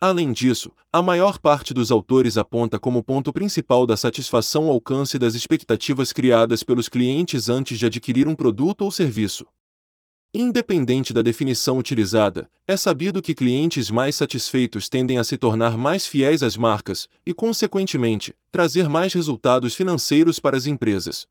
Além 0.00 0.32
disso, 0.32 0.72
a 0.92 1.00
maior 1.00 1.38
parte 1.38 1.72
dos 1.72 1.92
autores 1.92 2.36
aponta 2.36 2.76
como 2.76 3.04
ponto 3.04 3.32
principal 3.32 3.86
da 3.86 3.96
satisfação 3.96 4.66
o 4.66 4.70
alcance 4.70 5.16
das 5.16 5.34
expectativas 5.34 6.12
criadas 6.12 6.64
pelos 6.64 6.88
clientes 6.88 7.48
antes 7.48 7.78
de 7.78 7.86
adquirir 7.86 8.26
um 8.26 8.34
produto 8.34 8.82
ou 8.82 8.90
serviço. 8.90 9.46
Independente 10.34 11.12
da 11.12 11.20
definição 11.20 11.76
utilizada, 11.76 12.48
é 12.66 12.74
sabido 12.74 13.20
que 13.20 13.34
clientes 13.34 13.90
mais 13.90 14.16
satisfeitos 14.16 14.88
tendem 14.88 15.18
a 15.18 15.24
se 15.24 15.36
tornar 15.36 15.76
mais 15.76 16.06
fiéis 16.06 16.42
às 16.42 16.56
marcas 16.56 17.06
e, 17.26 17.34
consequentemente, 17.34 18.34
trazer 18.50 18.88
mais 18.88 19.12
resultados 19.12 19.74
financeiros 19.74 20.40
para 20.40 20.56
as 20.56 20.64
empresas. 20.64 21.26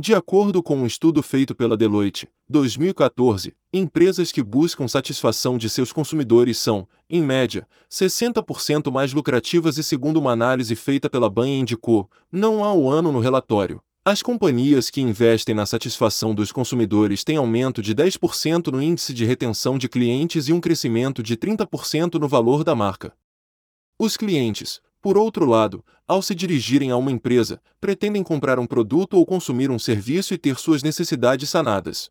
De 0.00 0.14
acordo 0.14 0.62
com 0.62 0.78
um 0.78 0.86
estudo 0.86 1.22
feito 1.22 1.54
pela 1.54 1.76
Deloitte, 1.76 2.26
2014, 2.48 3.54
empresas 3.70 4.32
que 4.32 4.42
buscam 4.42 4.88
satisfação 4.88 5.58
de 5.58 5.68
seus 5.68 5.92
consumidores 5.92 6.56
são, 6.56 6.88
em 7.10 7.20
média, 7.22 7.68
60% 7.90 8.90
mais 8.90 9.12
lucrativas 9.12 9.76
e 9.76 9.82
segundo 9.82 10.16
uma 10.16 10.32
análise 10.32 10.74
feita 10.74 11.10
pela 11.10 11.28
Banha 11.28 11.58
indicou, 11.58 12.08
não 12.32 12.64
há 12.64 12.72
o 12.72 12.88
ano 12.88 13.12
no 13.12 13.20
relatório, 13.20 13.82
as 14.08 14.22
companhias 14.22 14.88
que 14.88 15.00
investem 15.00 15.52
na 15.52 15.66
satisfação 15.66 16.32
dos 16.32 16.52
consumidores 16.52 17.24
têm 17.24 17.38
aumento 17.38 17.82
de 17.82 17.92
10% 17.92 18.68
no 18.70 18.80
índice 18.80 19.12
de 19.12 19.24
retenção 19.24 19.76
de 19.76 19.88
clientes 19.88 20.46
e 20.46 20.52
um 20.52 20.60
crescimento 20.60 21.24
de 21.24 21.36
30% 21.36 22.14
no 22.14 22.28
valor 22.28 22.62
da 22.62 22.72
marca. 22.72 23.12
Os 23.98 24.16
clientes, 24.16 24.80
por 25.02 25.18
outro 25.18 25.44
lado, 25.44 25.84
ao 26.06 26.22
se 26.22 26.36
dirigirem 26.36 26.92
a 26.92 26.96
uma 26.96 27.10
empresa, 27.10 27.60
pretendem 27.80 28.22
comprar 28.22 28.60
um 28.60 28.66
produto 28.66 29.14
ou 29.14 29.26
consumir 29.26 29.72
um 29.72 29.78
serviço 29.78 30.32
e 30.32 30.38
ter 30.38 30.56
suas 30.56 30.84
necessidades 30.84 31.50
sanadas. 31.50 32.08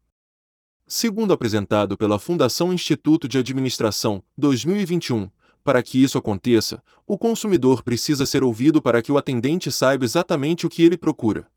Segundo 0.86 1.32
apresentado 1.32 1.96
pela 1.96 2.20
Fundação 2.20 2.74
Instituto 2.74 3.26
de 3.26 3.38
Administração, 3.38 4.22
2021, 4.38 5.30
para 5.64 5.82
que 5.82 6.04
isso 6.04 6.18
aconteça, 6.18 6.84
o 7.08 7.18
consumidor 7.18 7.84
precisa 7.84 8.26
ser 8.26 8.44
ouvido 8.44 8.82
para 8.82 9.02
que 9.02 9.14
o 9.14 9.18
atendente 9.18 9.72
saiba 9.72 10.04
exatamente 10.04 10.66
o 10.66 10.70
que 10.70 10.84
ele 10.84 10.98
procura. 10.98 11.48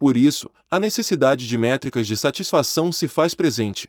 Por 0.00 0.16
isso, 0.16 0.50
a 0.70 0.80
necessidade 0.80 1.46
de 1.46 1.58
métricas 1.58 2.06
de 2.06 2.16
satisfação 2.16 2.90
se 2.90 3.06
faz 3.06 3.34
presente. 3.34 3.86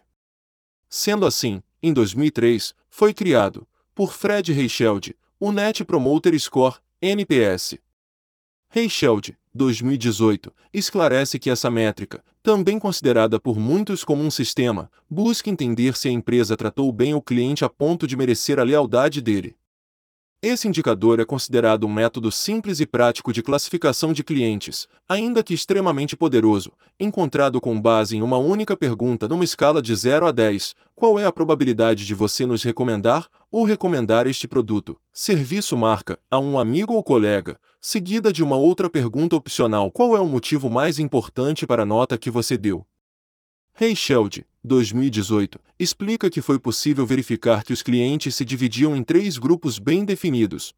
Sendo 0.89 1.25
assim, 1.25 1.63
em 1.81 1.93
2003, 1.93 2.75
foi 2.89 3.13
criado, 3.13 3.65
por 3.95 4.11
Fred 4.11 4.51
Reicheld, 4.51 5.15
o 5.39 5.53
Net 5.53 5.85
Promoter 5.85 6.37
Score, 6.37 6.75
NPS. 7.01 7.77
Reicheld, 8.67 9.37
2018, 9.53 10.53
esclarece 10.73 11.39
que 11.39 11.49
essa 11.49 11.71
métrica, 11.71 12.21
também 12.43 12.77
considerada 12.77 13.39
por 13.39 13.57
muitos 13.57 14.03
como 14.03 14.21
um 14.21 14.29
sistema, 14.29 14.91
busca 15.09 15.49
entender 15.49 15.95
se 15.95 16.09
a 16.09 16.11
empresa 16.11 16.57
tratou 16.57 16.91
bem 16.91 17.13
o 17.13 17.21
cliente 17.21 17.63
a 17.63 17.69
ponto 17.69 18.05
de 18.05 18.17
merecer 18.17 18.59
a 18.59 18.63
lealdade 18.63 19.21
dele. 19.21 19.55
Esse 20.43 20.67
indicador 20.67 21.19
é 21.19 21.25
considerado 21.25 21.85
um 21.85 21.93
método 21.93 22.31
simples 22.31 22.79
e 22.79 22.85
prático 22.87 23.31
de 23.31 23.43
classificação 23.43 24.11
de 24.11 24.23
clientes, 24.23 24.87
ainda 25.07 25.43
que 25.43 25.53
extremamente 25.53 26.17
poderoso, 26.17 26.71
encontrado 26.99 27.61
com 27.61 27.79
base 27.79 28.17
em 28.17 28.23
uma 28.23 28.39
única 28.39 28.75
pergunta 28.75 29.27
numa 29.27 29.43
escala 29.43 29.83
de 29.83 29.95
0 29.95 30.25
a 30.25 30.31
10: 30.31 30.73
qual 30.95 31.19
é 31.19 31.25
a 31.25 31.31
probabilidade 31.31 32.07
de 32.07 32.15
você 32.15 32.43
nos 32.43 32.63
recomendar 32.63 33.27
ou 33.51 33.63
recomendar 33.65 34.25
este 34.25 34.47
produto, 34.47 34.99
serviço 35.13 35.77
marca, 35.77 36.17
a 36.31 36.39
um 36.39 36.57
amigo 36.57 36.95
ou 36.95 37.03
colega, 37.03 37.59
seguida 37.79 38.33
de 38.33 38.41
uma 38.41 38.55
outra 38.55 38.89
pergunta 38.89 39.35
opcional: 39.35 39.91
qual 39.91 40.17
é 40.17 40.19
o 40.19 40.25
motivo 40.25 40.71
mais 40.71 40.97
importante 40.97 41.67
para 41.67 41.83
a 41.83 41.85
nota 41.85 42.17
que 42.17 42.31
você 42.31 42.57
deu? 42.57 42.83
Reicheld, 43.75 44.43
2018, 44.63 45.59
explica 45.79 46.29
que 46.29 46.41
foi 46.41 46.59
possível 46.59 47.05
verificar 47.05 47.63
que 47.63 47.73
os 47.73 47.81
clientes 47.81 48.35
se 48.35 48.45
dividiam 48.45 48.95
em 48.95 49.03
três 49.03 49.37
grupos 49.37 49.79
bem 49.79 50.05
definidos. 50.05 50.73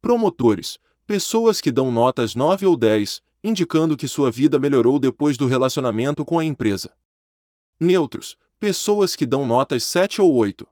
Promotores, 0.00 0.78
pessoas 1.06 1.60
que 1.60 1.72
dão 1.72 1.90
notas 1.90 2.34
9 2.34 2.66
ou 2.66 2.76
10, 2.76 3.22
indicando 3.42 3.96
que 3.96 4.06
sua 4.06 4.30
vida 4.30 4.58
melhorou 4.58 4.98
depois 4.98 5.36
do 5.36 5.46
relacionamento 5.46 6.24
com 6.24 6.38
a 6.38 6.44
empresa. 6.44 6.94
Neutros, 7.78 8.36
pessoas 8.60 9.16
que 9.16 9.26
dão 9.26 9.44
notas 9.44 9.82
7 9.82 10.22
ou 10.22 10.32
8. 10.34 10.66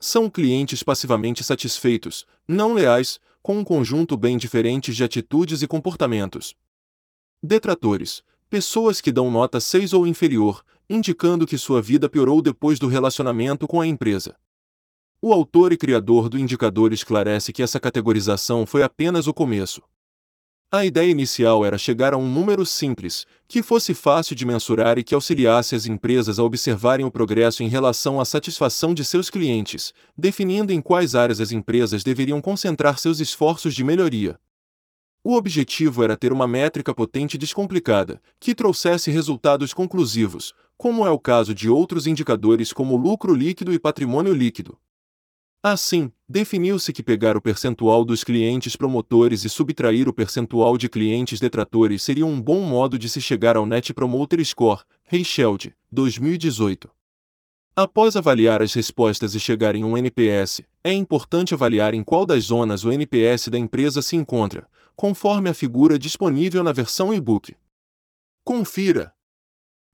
São 0.00 0.28
clientes 0.28 0.82
passivamente 0.82 1.44
satisfeitos, 1.44 2.26
não 2.46 2.74
leais, 2.74 3.20
com 3.40 3.56
um 3.58 3.64
conjunto 3.64 4.16
bem 4.16 4.36
diferente 4.36 4.92
de 4.92 5.04
atitudes 5.04 5.62
e 5.62 5.68
comportamentos. 5.68 6.56
Detratores, 7.40 8.22
pessoas 8.50 9.00
que 9.00 9.12
dão 9.12 9.30
nota 9.30 9.60
6 9.60 9.92
ou 9.92 10.06
inferior, 10.06 10.64
indicando 10.88 11.46
que 11.46 11.58
sua 11.58 11.82
vida 11.82 12.08
piorou 12.08 12.40
depois 12.40 12.78
do 12.78 12.86
relacionamento 12.86 13.66
com 13.66 13.80
a 13.80 13.86
empresa. 13.86 14.36
O 15.20 15.32
autor 15.32 15.72
e 15.72 15.76
criador 15.76 16.28
do 16.28 16.38
indicador 16.38 16.92
esclarece 16.92 17.52
que 17.52 17.62
essa 17.62 17.80
categorização 17.80 18.66
foi 18.66 18.82
apenas 18.82 19.26
o 19.26 19.34
começo. 19.34 19.82
A 20.70 20.84
ideia 20.84 21.10
inicial 21.10 21.64
era 21.64 21.78
chegar 21.78 22.12
a 22.12 22.16
um 22.16 22.28
número 22.28 22.66
simples, 22.66 23.24
que 23.46 23.62
fosse 23.62 23.94
fácil 23.94 24.34
de 24.34 24.44
mensurar 24.44 24.98
e 24.98 25.04
que 25.04 25.14
auxiliasse 25.14 25.74
as 25.74 25.86
empresas 25.86 26.38
a 26.38 26.42
observarem 26.42 27.06
o 27.06 27.10
progresso 27.10 27.62
em 27.62 27.68
relação 27.68 28.20
à 28.20 28.24
satisfação 28.24 28.92
de 28.92 29.04
seus 29.04 29.30
clientes, 29.30 29.94
definindo 30.18 30.72
em 30.72 30.80
quais 30.80 31.14
áreas 31.14 31.40
as 31.40 31.52
empresas 31.52 32.02
deveriam 32.02 32.40
concentrar 32.40 32.98
seus 32.98 33.20
esforços 33.20 33.74
de 33.74 33.84
melhoria. 33.84 34.38
O 35.22 35.34
objetivo 35.34 36.04
era 36.04 36.16
ter 36.16 36.32
uma 36.32 36.46
métrica 36.46 36.94
potente 36.94 37.34
e 37.34 37.38
descomplicada, 37.38 38.20
que 38.38 38.54
trouxesse 38.54 39.10
resultados 39.10 39.72
conclusivos, 39.72 40.52
como 40.76 41.06
é 41.06 41.10
o 41.10 41.18
caso 41.18 41.54
de 41.54 41.68
outros 41.68 42.06
indicadores 42.06 42.72
como 42.72 42.96
lucro 42.96 43.34
líquido 43.34 43.72
e 43.72 43.78
patrimônio 43.78 44.32
líquido. 44.32 44.78
Assim, 45.62 46.12
definiu-se 46.28 46.92
que 46.92 47.02
pegar 47.02 47.36
o 47.36 47.40
percentual 47.40 48.04
dos 48.04 48.22
clientes 48.22 48.76
promotores 48.76 49.44
e 49.44 49.48
subtrair 49.48 50.08
o 50.08 50.12
percentual 50.12 50.78
de 50.78 50.88
clientes 50.88 51.40
detratores 51.40 52.02
seria 52.02 52.24
um 52.24 52.40
bom 52.40 52.60
modo 52.60 52.98
de 52.98 53.08
se 53.08 53.20
chegar 53.20 53.56
ao 53.56 53.66
Net 53.66 53.92
Promoter 53.92 54.44
Score, 54.44 54.82
Reicheld, 55.04 55.74
2018. 55.90 56.88
Após 57.74 58.14
avaliar 58.14 58.62
as 58.62 58.72
respostas 58.74 59.34
e 59.34 59.40
chegar 59.40 59.74
em 59.74 59.82
um 59.82 59.98
NPS, 59.98 60.62
é 60.84 60.92
importante 60.92 61.52
avaliar 61.52 61.94
em 61.94 62.04
qual 62.04 62.24
das 62.24 62.44
zonas 62.44 62.84
o 62.84 62.92
NPS 62.92 63.48
da 63.48 63.58
empresa 63.58 64.00
se 64.00 64.14
encontra, 64.14 64.68
conforme 64.94 65.50
a 65.50 65.54
figura 65.54 65.98
disponível 65.98 66.62
na 66.62 66.72
versão 66.72 67.12
e-book. 67.12 67.56
Confira! 68.44 69.15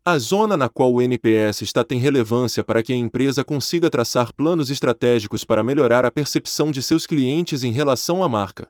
A 0.05 0.19
zona 0.19 0.57
na 0.57 0.69
qual 0.69 0.93
o 0.93 1.01
NPS 1.01 1.63
está 1.63 1.85
tem 1.85 2.01
relevância 2.01 2.65
para 2.65 2.83
que 2.83 2.93
a 2.93 2.97
empresa 2.97 3.45
consiga 3.45 3.89
traçar 3.89 4.35
planos 4.35 4.69
estratégicos 4.69 5.45
para 5.45 5.63
melhorar 5.63 6.05
a 6.05 6.11
percepção 6.11 6.73
de 6.73 6.83
seus 6.83 7.07
clientes 7.07 7.63
em 7.63 7.71
relação 7.71 8.21
à 8.25 8.29
marca. 8.29 8.69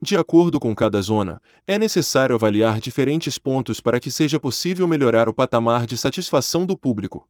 De 0.00 0.16
acordo 0.16 0.58
com 0.58 0.74
cada 0.74 1.02
zona, 1.02 1.38
é 1.66 1.78
necessário 1.78 2.34
avaliar 2.34 2.80
diferentes 2.80 3.36
pontos 3.36 3.78
para 3.78 4.00
que 4.00 4.10
seja 4.10 4.40
possível 4.40 4.88
melhorar 4.88 5.28
o 5.28 5.34
patamar 5.34 5.84
de 5.84 5.98
satisfação 5.98 6.64
do 6.64 6.78
público. 6.78 7.28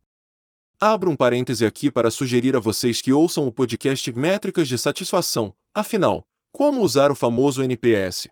Abro 0.80 1.10
um 1.10 1.16
parêntese 1.16 1.66
aqui 1.66 1.90
para 1.90 2.12
sugerir 2.12 2.54
a 2.54 2.60
vocês 2.60 3.02
que 3.02 3.12
ouçam 3.12 3.48
o 3.48 3.52
podcast 3.52 4.12
Métricas 4.12 4.68
de 4.68 4.78
Satisfação, 4.78 5.52
afinal, 5.74 6.24
como 6.52 6.82
usar 6.82 7.10
o 7.10 7.16
famoso 7.16 7.64
NPS? 7.64 8.28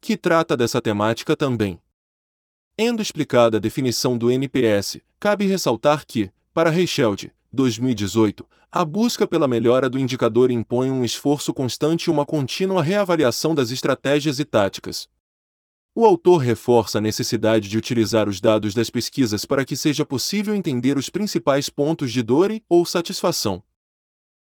Que 0.00 0.16
trata 0.16 0.56
dessa 0.56 0.82
temática 0.82 1.36
também. 1.36 1.81
Endo 2.78 3.02
explicada 3.02 3.58
a 3.58 3.60
definição 3.60 4.16
do 4.16 4.30
NPS, 4.30 4.98
cabe 5.20 5.46
ressaltar 5.46 6.06
que, 6.06 6.30
para 6.54 6.70
Reicheld, 6.70 7.30
2018, 7.52 8.46
a 8.70 8.82
busca 8.82 9.26
pela 9.26 9.46
melhora 9.46 9.90
do 9.90 9.98
indicador 9.98 10.50
impõe 10.50 10.90
um 10.90 11.04
esforço 11.04 11.52
constante 11.52 12.04
e 12.04 12.10
uma 12.10 12.24
contínua 12.24 12.82
reavaliação 12.82 13.54
das 13.54 13.70
estratégias 13.70 14.38
e 14.38 14.44
táticas. 14.46 15.06
O 15.94 16.06
autor 16.06 16.38
reforça 16.38 16.96
a 16.96 17.00
necessidade 17.02 17.68
de 17.68 17.76
utilizar 17.76 18.26
os 18.26 18.40
dados 18.40 18.72
das 18.72 18.88
pesquisas 18.88 19.44
para 19.44 19.66
que 19.66 19.76
seja 19.76 20.06
possível 20.06 20.54
entender 20.54 20.96
os 20.96 21.10
principais 21.10 21.68
pontos 21.68 22.10
de 22.10 22.22
dor 22.22 22.50
e, 22.50 22.64
ou 22.66 22.86
satisfação. 22.86 23.62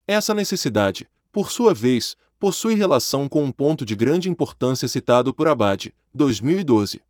Essa 0.08 0.36
necessidade, 0.36 1.10
por 1.32 1.50
sua 1.50 1.74
vez, 1.74 2.16
possui 2.40 2.76
relação 2.76 3.28
com 3.28 3.44
um 3.44 3.52
ponto 3.52 3.84
de 3.84 3.96
grande 3.96 4.30
importância 4.30 4.88
citado 4.88 5.34
por 5.34 5.48
Abad, 5.48 5.92
2012. 6.14 7.02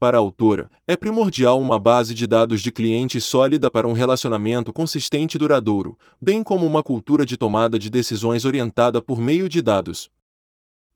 Para 0.00 0.16
a 0.16 0.20
autora, 0.20 0.70
é 0.86 0.96
primordial 0.96 1.60
uma 1.60 1.78
base 1.78 2.14
de 2.14 2.26
dados 2.26 2.62
de 2.62 2.72
clientes 2.72 3.22
sólida 3.22 3.70
para 3.70 3.86
um 3.86 3.92
relacionamento 3.92 4.72
consistente 4.72 5.34
e 5.34 5.38
duradouro, 5.38 5.98
bem 6.18 6.42
como 6.42 6.64
uma 6.64 6.82
cultura 6.82 7.26
de 7.26 7.36
tomada 7.36 7.78
de 7.78 7.90
decisões 7.90 8.46
orientada 8.46 9.02
por 9.02 9.20
meio 9.20 9.46
de 9.46 9.60
dados. 9.60 10.10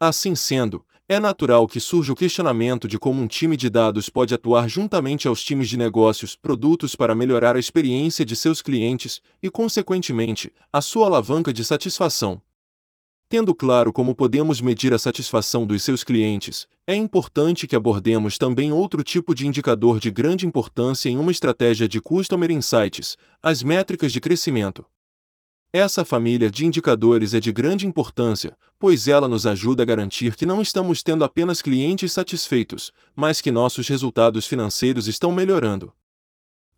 Assim 0.01 0.35
sendo, 0.35 0.83
é 1.07 1.21
natural 1.21 1.69
que 1.69 1.81
surja 1.81 2.15
o 2.15 2.17
questionamento 2.17 2.89
de 2.89 2.99
como 2.99 3.21
um 3.21 3.27
time 3.27 3.59
de 3.59 3.69
dados 3.69 4.09
pode 4.09 4.33
atuar 4.33 4.71
juntamente 4.71 5.29
aos 5.29 5.45
times 5.45 5.69
de 5.69 5.77
negócios, 5.77 6.35
produtos 6.35 6.97
para 6.97 7.15
melhorar 7.15 7.57
a 7.57 7.61
experiência 7.61 8.25
de 8.25 8.35
seus 8.35 8.63
clientes 8.63 9.21
e, 9.43 9.51
consequentemente, 9.51 10.51
a 10.73 10.81
sua 10.81 11.09
alavanca 11.09 11.53
de 11.53 11.63
satisfação. 11.63 12.41
Tendo 13.29 13.55
claro 13.55 13.93
como 13.93 14.15
podemos 14.15 14.61
medir 14.61 14.93
a 14.93 14.99
satisfação 14.99 15.67
dos 15.67 15.83
seus 15.83 16.05
clientes, 16.05 16.67
é 16.87 16.95
importante 16.95 17.67
que 17.67 17.75
abordemos 17.75 18.37
também 18.37 18.71
outro 18.71 19.03
tipo 19.03 19.35
de 19.35 19.47
indicador 19.47 19.99
de 19.99 20.11
grande 20.11 20.47
importância 20.47 21.09
em 21.09 21.17
uma 21.17 21.33
estratégia 21.33 21.89
de 21.89 22.01
Customer 22.01 22.51
Insights, 22.51 23.17
as 23.43 23.63
métricas 23.63 24.13
de 24.13 24.21
crescimento. 24.21 24.85
Essa 25.73 26.05
família 26.05 26.49
de 26.49 26.65
indicadores 26.65 27.35
é 27.35 27.41
de 27.41 27.51
grande 27.51 27.85
importância, 27.85 28.57
pois 28.79 29.09
ela 29.09 29.27
nos 29.27 29.45
ajuda 29.45 29.83
a 29.83 29.87
garantir 29.87 30.37
que 30.37 30.47
não 30.47 30.63
estamos 30.63 31.03
tendo 31.03 31.25
apenas 31.25 31.61
clientes 31.61 32.13
satisfeitos, 32.13 32.93
mas 33.17 33.41
que 33.41 33.51
nossos 33.51 33.89
resultados 33.89 34.47
financeiros 34.47 35.09
estão 35.09 35.33
melhorando. 35.33 35.93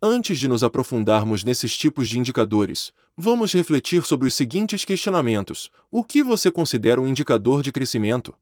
Antes 0.01 0.37
de 0.37 0.47
nos 0.47 0.63
aprofundarmos 0.63 1.43
nesses 1.43 1.75
tipos 1.75 2.07
de 2.07 2.19
indicadores, 2.19 2.93
vamos 3.15 3.51
refletir 3.51 4.03
sobre 4.03 4.27
os 4.27 4.35
seguintes 4.35 4.85
questionamentos: 4.85 5.71
O 5.89 6.03
que 6.03 6.21
você 6.21 6.51
considera 6.51 7.01
um 7.01 7.07
indicador 7.07 7.63
de 7.63 7.71
crescimento? 7.71 8.35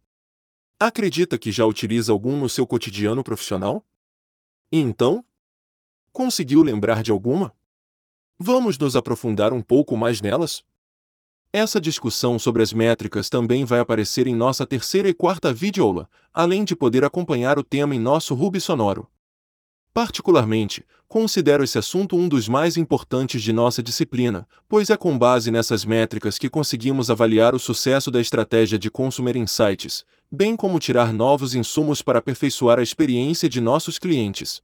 Acredita 0.78 1.38
que 1.38 1.54
já 1.54 1.66
utiliza 1.66 2.12
algum 2.12 2.38
no 2.38 2.50
seu 2.50 2.68
cotidiano 2.68 3.24
profissional? 3.24 3.86
E 4.70 4.80
então? 4.80 5.24
Conseguiu 6.12 6.62
lembrar 6.62 7.02
de 7.02 7.12
alguma? 7.12 7.56
Vamos 8.38 8.78
nos 8.78 8.98
aprofundar 8.98 9.54
um 9.54 9.62
pouco 9.62 9.96
mais 9.96 10.20
nelas? 10.20 10.62
Essa 11.54 11.80
discussão 11.80 12.38
sobre 12.38 12.64
as 12.64 12.74
métricas 12.74 13.30
também 13.30 13.64
vai 13.64 13.80
aparecer 13.80 14.28
em 14.28 14.36
nossa 14.36 14.68
terceira 14.68 15.08
e 15.08 15.14
quarta 15.14 15.54
videoaula, 15.54 16.10
além 16.34 16.66
de 16.66 16.76
poder 16.76 17.06
acompanhar 17.06 17.58
o 17.58 17.64
tema 17.64 17.96
em 17.96 18.00
nosso 18.00 18.36
Ruby 18.36 18.60
sonoro. 18.60 19.10
Particularmente, 19.94 20.86
considero 21.08 21.64
esse 21.64 21.78
assunto 21.78 22.16
um 22.16 22.28
dos 22.28 22.48
mais 22.48 22.78
importantes 22.78 23.42
de 23.42 23.54
nossa 23.54 23.82
disciplina, 23.82 24.48
pois 24.68 24.90
é 24.90 24.98
com 24.98 25.18
base 25.18 25.52
nessas 25.52 25.86
métricas 25.86 26.38
que 26.38 26.50
conseguimos 26.50 27.10
avaliar 27.10 27.54
o 27.56 27.60
sucesso 27.60 28.10
da 28.12 28.20
estratégia 28.20 28.78
de 28.78 28.90
Consumer 28.90 29.38
Insights, 29.38 30.06
bem 30.32 30.56
como 30.56 30.80
tirar 30.80 31.14
novos 31.14 31.56
insumos 31.56 32.02
para 32.02 32.20
aperfeiçoar 32.20 32.80
a 32.80 32.84
experiência 32.84 33.48
de 33.48 33.62
nossos 33.62 34.00
clientes. 34.00 34.62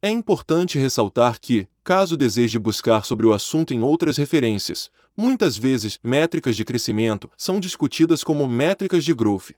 É 0.00 0.10
importante 0.10 0.78
ressaltar 0.78 1.40
que, 1.40 1.66
caso 1.82 2.16
deseje 2.16 2.58
buscar 2.58 3.04
sobre 3.04 3.26
o 3.26 3.32
assunto 3.32 3.74
em 3.74 3.82
outras 3.82 4.16
referências, 4.16 4.90
muitas 5.16 5.56
vezes 5.56 5.98
métricas 6.04 6.54
de 6.56 6.64
crescimento 6.64 7.28
são 7.36 7.58
discutidas 7.58 8.22
como 8.22 8.46
métricas 8.46 9.04
de 9.04 9.12
growth. 9.12 9.50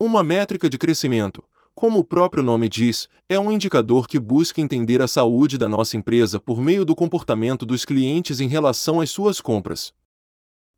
Uma 0.00 0.22
métrica 0.24 0.70
de 0.70 0.78
crescimento, 0.78 1.44
como 1.74 1.98
o 1.98 2.04
próprio 2.04 2.42
nome 2.42 2.68
diz, 2.68 3.08
é 3.28 3.38
um 3.38 3.50
indicador 3.50 4.06
que 4.06 4.18
busca 4.18 4.60
entender 4.60 5.00
a 5.00 5.08
saúde 5.08 5.56
da 5.56 5.68
nossa 5.68 5.96
empresa 5.96 6.38
por 6.38 6.60
meio 6.60 6.84
do 6.84 6.94
comportamento 6.94 7.64
dos 7.64 7.84
clientes 7.84 8.40
em 8.40 8.48
relação 8.48 9.00
às 9.00 9.10
suas 9.10 9.40
compras. 9.40 9.92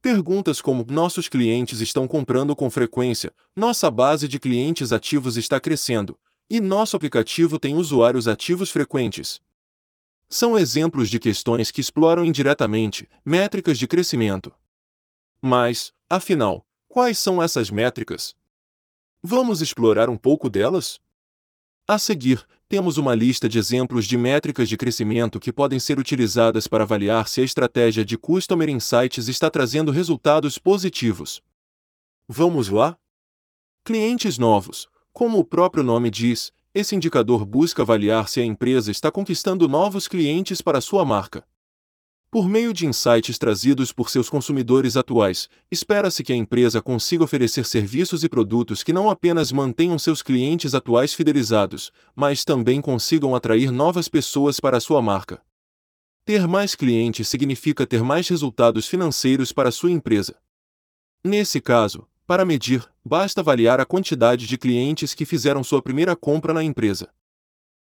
Perguntas 0.01 0.61
como: 0.61 0.87
nossos 0.89 1.29
clientes 1.29 1.81
estão 1.81 2.07
comprando 2.07 2.55
com 2.55 2.71
frequência, 2.71 3.33
nossa 3.57 3.91
base 3.91 4.29
de 4.29 4.39
clientes 4.39 4.93
ativos 4.93 5.37
está 5.37 5.59
crescendo, 5.59 6.17
e 6.49 6.61
nosso 6.61 6.97
aplicativo 6.97 7.59
tem 7.59 7.75
usuários 7.75 8.29
ativos 8.29 8.71
frequentes. 8.71 9.41
São 10.29 10.59
exemplos 10.59 11.11
de 11.11 11.19
questões 11.19 11.71
que 11.71 11.81
exploram 11.81 12.25
indiretamente 12.25 13.09
métricas 13.25 13.79
de 13.79 13.87
crescimento. 13.87 14.53
Mas, 15.41 15.93
afinal, 16.09 16.65
quais 16.89 17.19
são 17.19 17.43
essas 17.43 17.71
métricas? 17.71 18.35
Vamos 19.27 19.63
explorar 19.63 20.11
um 20.11 20.19
pouco 20.19 20.51
delas? 20.51 21.01
A 21.89 21.99
seguir, 21.99 22.47
temos 22.69 22.99
uma 22.99 23.15
lista 23.15 23.49
de 23.49 23.59
exemplos 23.59 24.05
de 24.05 24.19
métricas 24.19 24.69
de 24.69 24.77
crescimento 24.77 25.41
que 25.41 25.51
podem 25.51 25.81
ser 25.81 25.99
utilizadas 25.99 26.67
para 26.67 26.85
avaliar 26.85 27.27
se 27.27 27.41
a 27.41 27.45
estratégia 27.45 28.05
de 28.05 28.19
Customer 28.19 28.69
Insights 28.69 29.27
está 29.27 29.49
trazendo 29.49 29.91
resultados 29.91 30.59
positivos. 30.59 31.43
Vamos 32.29 32.69
lá? 32.69 32.99
Clientes 33.83 34.37
novos. 34.37 34.89
Como 35.11 35.39
o 35.39 35.45
próprio 35.45 35.83
nome 35.83 36.11
diz, 36.11 36.53
esse 36.75 36.95
indicador 36.95 37.47
busca 37.47 37.81
avaliar 37.81 38.29
se 38.29 38.43
a 38.43 38.45
empresa 38.45 38.91
está 38.91 39.11
conquistando 39.11 39.67
novos 39.67 40.07
clientes 40.07 40.61
para 40.61 40.83
sua 40.83 41.03
marca. 41.03 41.47
Por 42.35 42.49
meio 42.49 42.73
de 42.73 42.85
insights 42.85 43.39
trazidos 43.39 43.93
por 43.93 44.11
seus 44.11 44.29
consumidores 44.29 44.97
atuais, 44.97 45.49
espera-se 45.71 46.25
que 46.25 46.33
a 46.33 46.37
empresa 46.37 46.83
consiga 46.83 47.23
oferecer 47.23 47.65
serviços 47.65 48.25
e 48.25 48.29
produtos 48.29 48.83
que 48.83 48.93
não 48.93 49.09
apenas 49.09 49.53
mantenham 49.53 49.97
seus 50.01 50.21
clientes 50.21 50.75
atuais 50.75 51.15
fidelizados, 51.15 51.93
mas 52.13 52.45
também 52.45 52.81
consigam 52.81 53.37
atrair 53.37 53.71
novas 53.71 54.09
pessoas 54.09 54.59
para 54.59 54.81
sua 54.81 55.01
marca. 55.01 55.41
Ter 56.25 56.49
mais 56.49 56.75
clientes 56.75 57.29
significa 57.29 57.87
ter 57.87 58.03
mais 58.03 58.27
resultados 58.27 58.89
financeiros 58.89 59.53
para 59.53 59.71
sua 59.71 59.93
empresa. 59.93 60.35
Nesse 61.23 61.61
caso, 61.61 62.05
para 62.27 62.45
medir, 62.45 62.85
basta 63.05 63.43
avaliar 63.43 63.79
a 63.79 63.87
quantidade 63.87 64.49
de 64.49 64.59
clientes 64.59 65.15
que 65.15 65.25
fizeram 65.25 65.63
sua 65.63 65.81
primeira 65.81 66.17
compra 66.17 66.53
na 66.53 66.65
empresa. 66.65 67.09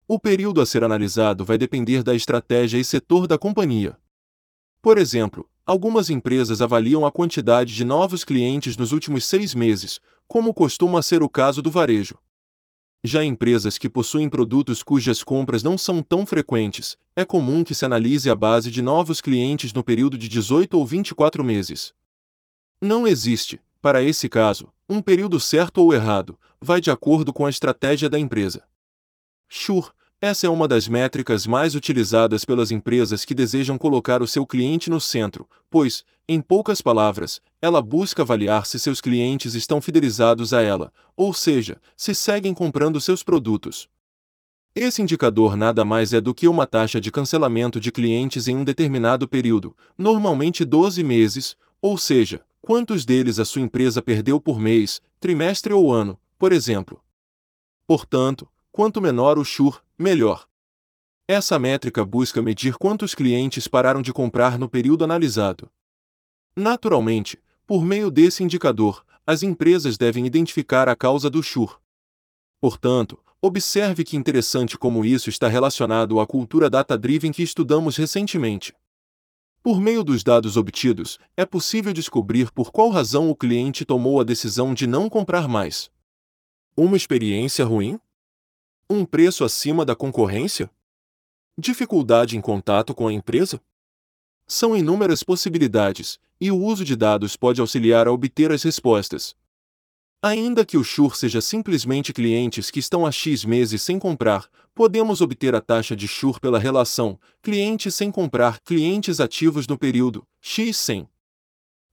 O 0.07 0.21
período 0.21 0.61
a 0.61 0.67
ser 0.67 0.85
analisado 0.85 1.45
vai 1.45 1.59
depender 1.59 2.05
da 2.05 2.15
estratégia 2.15 2.79
e 2.79 2.85
setor 2.85 3.27
da 3.27 3.37
companhia. 3.37 3.99
Por 4.83 4.99
exemplo, 4.99 5.49
algumas 5.65 6.11
empresas 6.11 6.63
avaliam 6.63 7.05
a 7.05 7.13
quantidade 7.13 7.75
de 7.75 7.85
novos 7.85 8.25
clientes 8.25 8.77
nos 8.77 8.93
últimos 8.93 9.25
seis 9.25 9.55
meses, 9.55 10.01
como 10.29 10.55
costuma 10.55 11.03
ser 11.03 11.23
o 11.23 11.29
caso 11.29 11.61
do 11.61 11.71
varejo. 11.71 12.19
Já 13.03 13.25
empresas 13.25 13.79
que 13.79 13.89
possuem 13.89 14.29
produtos 14.29 14.83
cujas 14.83 15.23
compras 15.23 15.63
não 15.63 15.79
são 15.79 16.03
tão 16.03 16.27
frequentes, 16.27 16.97
é 17.15 17.25
comum 17.25 17.63
que 17.63 17.75
se 17.75 17.85
analise 17.85 18.29
a 18.29 18.35
base 18.35 18.71
de 18.71 18.83
novos 18.83 19.21
clientes 19.21 19.73
no 19.73 19.85
período 19.85 20.19
de 20.19 20.29
18 20.29 20.77
ou 20.77 20.85
24 20.85 21.45
meses. 21.45 21.95
Não 22.81 23.07
existe, 23.07 23.61
para 23.81 24.03
esse 24.03 24.29
caso, 24.29 24.73
um 24.89 25.01
período 25.01 25.39
certo 25.39 25.79
ou 25.79 25.95
errado, 25.95 26.39
vai 26.61 26.81
de 26.81 26.91
acordo 26.91 27.33
com 27.33 27.47
a 27.47 27.51
estratégia 27.51 28.11
da 28.11 28.19
empresa. 28.19 28.65
Sure, 29.49 29.89
essa 30.27 30.47
é 30.47 30.51
uma 30.51 30.67
das 30.67 30.89
métricas 30.89 31.47
mais 31.47 31.77
utilizadas 31.77 32.45
pelas 32.45 32.73
empresas 32.73 33.25
que 33.25 33.35
desejam 33.35 33.79
colocar 33.79 34.21
o 34.21 34.27
seu 34.27 34.45
cliente 34.45 34.91
no 34.91 35.01
centro, 35.01 35.49
pois, 35.71 36.05
em 36.29 36.41
poucas 36.41 36.83
palavras, 36.83 37.41
ela 37.63 37.81
busca 37.81 38.23
avaliar 38.23 38.67
se 38.67 38.77
seus 38.79 39.01
clientes 39.01 39.55
estão 39.55 39.81
fidelizados 39.81 40.53
a 40.53 40.61
ela, 40.61 40.93
ou 41.17 41.33
seja, 41.33 41.81
se 41.97 42.13
seguem 42.13 42.53
comprando 42.53 43.01
seus 43.01 43.23
produtos. 43.23 43.89
Esse 44.75 45.01
indicador 45.01 45.57
nada 45.57 45.85
mais 45.85 46.13
é 46.13 46.21
do 46.21 46.35
que 46.35 46.49
uma 46.49 46.67
taxa 46.67 47.01
de 47.01 47.13
cancelamento 47.13 47.79
de 47.79 47.93
clientes 47.93 48.49
em 48.49 48.57
um 48.57 48.65
determinado 48.65 49.29
período, 49.29 49.77
normalmente 49.97 50.65
12 50.65 51.05
meses, 51.05 51.57
ou 51.81 51.97
seja, 51.97 52.43
quantos 52.61 53.05
deles 53.05 53.39
a 53.39 53.45
sua 53.45 53.63
empresa 53.63 54.03
perdeu 54.03 54.41
por 54.41 54.59
mês, 54.59 55.01
trimestre 55.21 55.73
ou 55.73 55.93
ano, 55.93 56.19
por 56.37 56.53
exemplo. 56.53 57.01
Portanto, 57.87 58.49
quanto 58.73 59.01
menor 59.01 59.39
o 59.39 59.45
chur, 59.45 59.81
melhor. 59.99 60.47
Essa 61.29 61.59
métrica 61.59 62.05
busca 62.05 62.41
medir 62.41 62.77
quantos 62.77 63.15
clientes 63.15 63.67
pararam 63.67 64.01
de 64.01 64.13
comprar 64.13 64.59
no 64.59 64.69
período 64.69 65.05
analisado. 65.05 65.71
Naturalmente, 66.55 67.43
por 67.67 67.85
meio 67.85 68.11
desse 68.11 68.45
indicador, 68.45 69.05
as 69.27 69.43
empresas 69.43 69.99
devem 69.99 70.25
identificar 70.25 70.89
a 70.89 70.95
causa 70.95 71.29
do 71.29 71.43
chur. 71.43 71.81
Portanto, 72.61 73.19
observe 73.43 74.05
que 74.05 74.17
interessante 74.17 74.79
como 74.79 75.05
isso 75.05 75.29
está 75.29 75.49
relacionado 75.49 76.21
à 76.21 76.27
cultura 76.27 76.71
data-driven 76.71 77.33
que 77.33 77.43
estudamos 77.43 77.97
recentemente. 77.97 78.73
Por 79.63 79.81
meio 79.81 80.05
dos 80.05 80.23
dados 80.23 80.57
obtidos, 80.57 81.19
é 81.37 81.45
possível 81.45 81.93
descobrir 81.93 82.53
por 82.53 82.71
qual 82.71 82.89
razão 82.89 83.29
o 83.29 83.35
cliente 83.35 83.85
tomou 83.85 84.21
a 84.21 84.25
decisão 84.25 84.73
de 84.73 84.87
não 84.87 85.09
comprar 85.09 85.49
mais. 85.49 85.91
Uma 86.77 86.97
experiência 86.97 87.65
ruim? 87.65 87.99
Um 88.89 89.05
preço 89.05 89.43
acima 89.43 89.85
da 89.85 89.97
concorrência? 89.97 90.71
Dificuldade 91.59 92.37
em 92.37 92.41
contato 92.41 92.95
com 92.95 93.09
a 93.09 93.13
empresa? 93.13 93.61
São 94.47 94.77
inúmeras 94.77 95.25
possibilidades, 95.25 96.21
e 96.41 96.53
o 96.53 96.57
uso 96.57 96.85
de 96.85 96.95
dados 96.95 97.37
pode 97.37 97.61
auxiliar 97.61 98.07
a 98.07 98.13
obter 98.13 98.53
as 98.53 98.63
respostas. 98.63 99.35
Ainda 100.23 100.65
que 100.65 100.77
o 100.77 100.85
chur 100.85 101.17
seja 101.17 101.41
simplesmente 101.41 102.13
clientes 102.13 102.71
que 102.71 102.79
estão 102.79 103.05
há 103.05 103.11
X 103.11 103.45
meses 103.45 103.83
sem 103.83 103.99
comprar, 103.99 104.49
podemos 104.73 105.21
obter 105.21 105.53
a 105.57 105.61
taxa 105.61 105.97
de 105.97 106.07
chur 106.07 106.39
pela 106.39 106.59
relação 106.59 107.19
clientes 107.43 107.93
sem 107.93 108.13
comprar 108.13 108.61
clientes 108.61 109.19
ativos 109.19 109.67
no 109.67 109.77
período 109.77 110.25
X 110.41 110.77
100. 110.77 111.09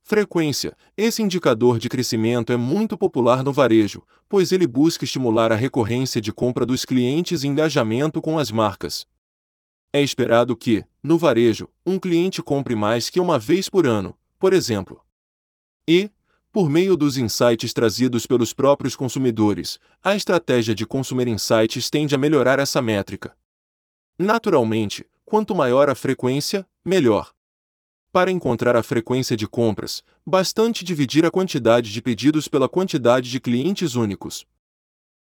Frequência: 0.05 0.75
Esse 0.97 1.21
indicador 1.21 1.79
de 1.79 1.87
crescimento 1.87 2.51
é 2.51 2.57
muito 2.57 2.97
popular 2.97 3.41
no 3.41 3.53
varejo, 3.53 4.03
pois 4.27 4.51
ele 4.51 4.67
busca 4.67 5.05
estimular 5.05 5.51
a 5.51 5.55
recorrência 5.55 6.19
de 6.19 6.33
compra 6.33 6.65
dos 6.65 6.83
clientes 6.83 7.43
e 7.43 7.47
engajamento 7.47 8.21
com 8.21 8.37
as 8.37 8.51
marcas. 8.51 9.07
É 9.93 10.01
esperado 10.01 10.57
que, 10.57 10.83
no 11.01 11.17
varejo, 11.17 11.69
um 11.85 11.97
cliente 11.97 12.43
compre 12.43 12.75
mais 12.75 13.09
que 13.09 13.19
uma 13.19 13.39
vez 13.39 13.69
por 13.69 13.87
ano, 13.87 14.17
por 14.37 14.51
exemplo. 14.51 15.01
E, 15.87 16.11
por 16.51 16.69
meio 16.69 16.97
dos 16.97 17.17
insights 17.17 17.73
trazidos 17.73 18.27
pelos 18.27 18.53
próprios 18.53 18.95
consumidores, 18.95 19.79
a 20.03 20.15
estratégia 20.15 20.75
de 20.75 20.85
Consumer 20.85 21.27
Insights 21.27 21.89
tende 21.89 22.13
a 22.13 22.17
melhorar 22.17 22.59
essa 22.59 22.81
métrica. 22.81 23.35
Naturalmente, 24.19 25.05
quanto 25.25 25.55
maior 25.55 25.89
a 25.89 25.95
frequência, 25.95 26.67
melhor. 26.85 27.32
Para 28.13 28.29
encontrar 28.29 28.75
a 28.75 28.83
frequência 28.83 29.35
de 29.35 29.47
compras, 29.47 30.03
bastante 30.23 30.85
dividir 30.85 31.25
a 31.25 31.31
quantidade 31.31 31.91
de 31.91 31.99
pedidos 31.99 32.47
pela 32.47 32.69
quantidade 32.69 33.27
de 33.27 33.39
clientes 33.39 33.95
únicos. 33.95 34.45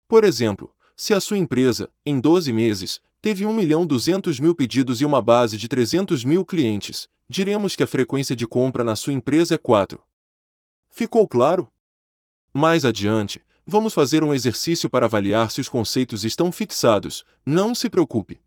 Por 0.07 0.23
exemplo, 0.23 0.73
se 0.97 1.13
a 1.13 1.19
sua 1.19 1.37
empresa, 1.37 1.91
em 2.03 2.19
12 2.19 2.51
meses, 2.51 2.99
teve 3.21 3.45
1 3.45 3.53
milhão 3.53 3.85
200 3.85 4.39
mil 4.39 4.55
pedidos 4.55 5.01
e 5.01 5.05
uma 5.05 5.21
base 5.21 5.55
de 5.55 5.67
300 5.67 6.25
mil 6.25 6.43
clientes, 6.43 7.07
diremos 7.29 7.75
que 7.75 7.83
a 7.83 7.87
frequência 7.87 8.35
de 8.35 8.47
compra 8.47 8.83
na 8.83 8.95
sua 8.95 9.13
empresa 9.13 9.53
é 9.53 9.57
4. 9.59 10.01
Ficou 10.89 11.27
claro? 11.27 11.71
Mais 12.51 12.83
adiante, 12.85 13.39
vamos 13.67 13.93
fazer 13.93 14.23
um 14.23 14.33
exercício 14.33 14.89
para 14.89 15.05
avaliar 15.05 15.51
se 15.51 15.61
os 15.61 15.69
conceitos 15.69 16.25
estão 16.25 16.51
fixados, 16.51 17.23
não 17.45 17.75
se 17.75 17.87
preocupe. 17.87 18.41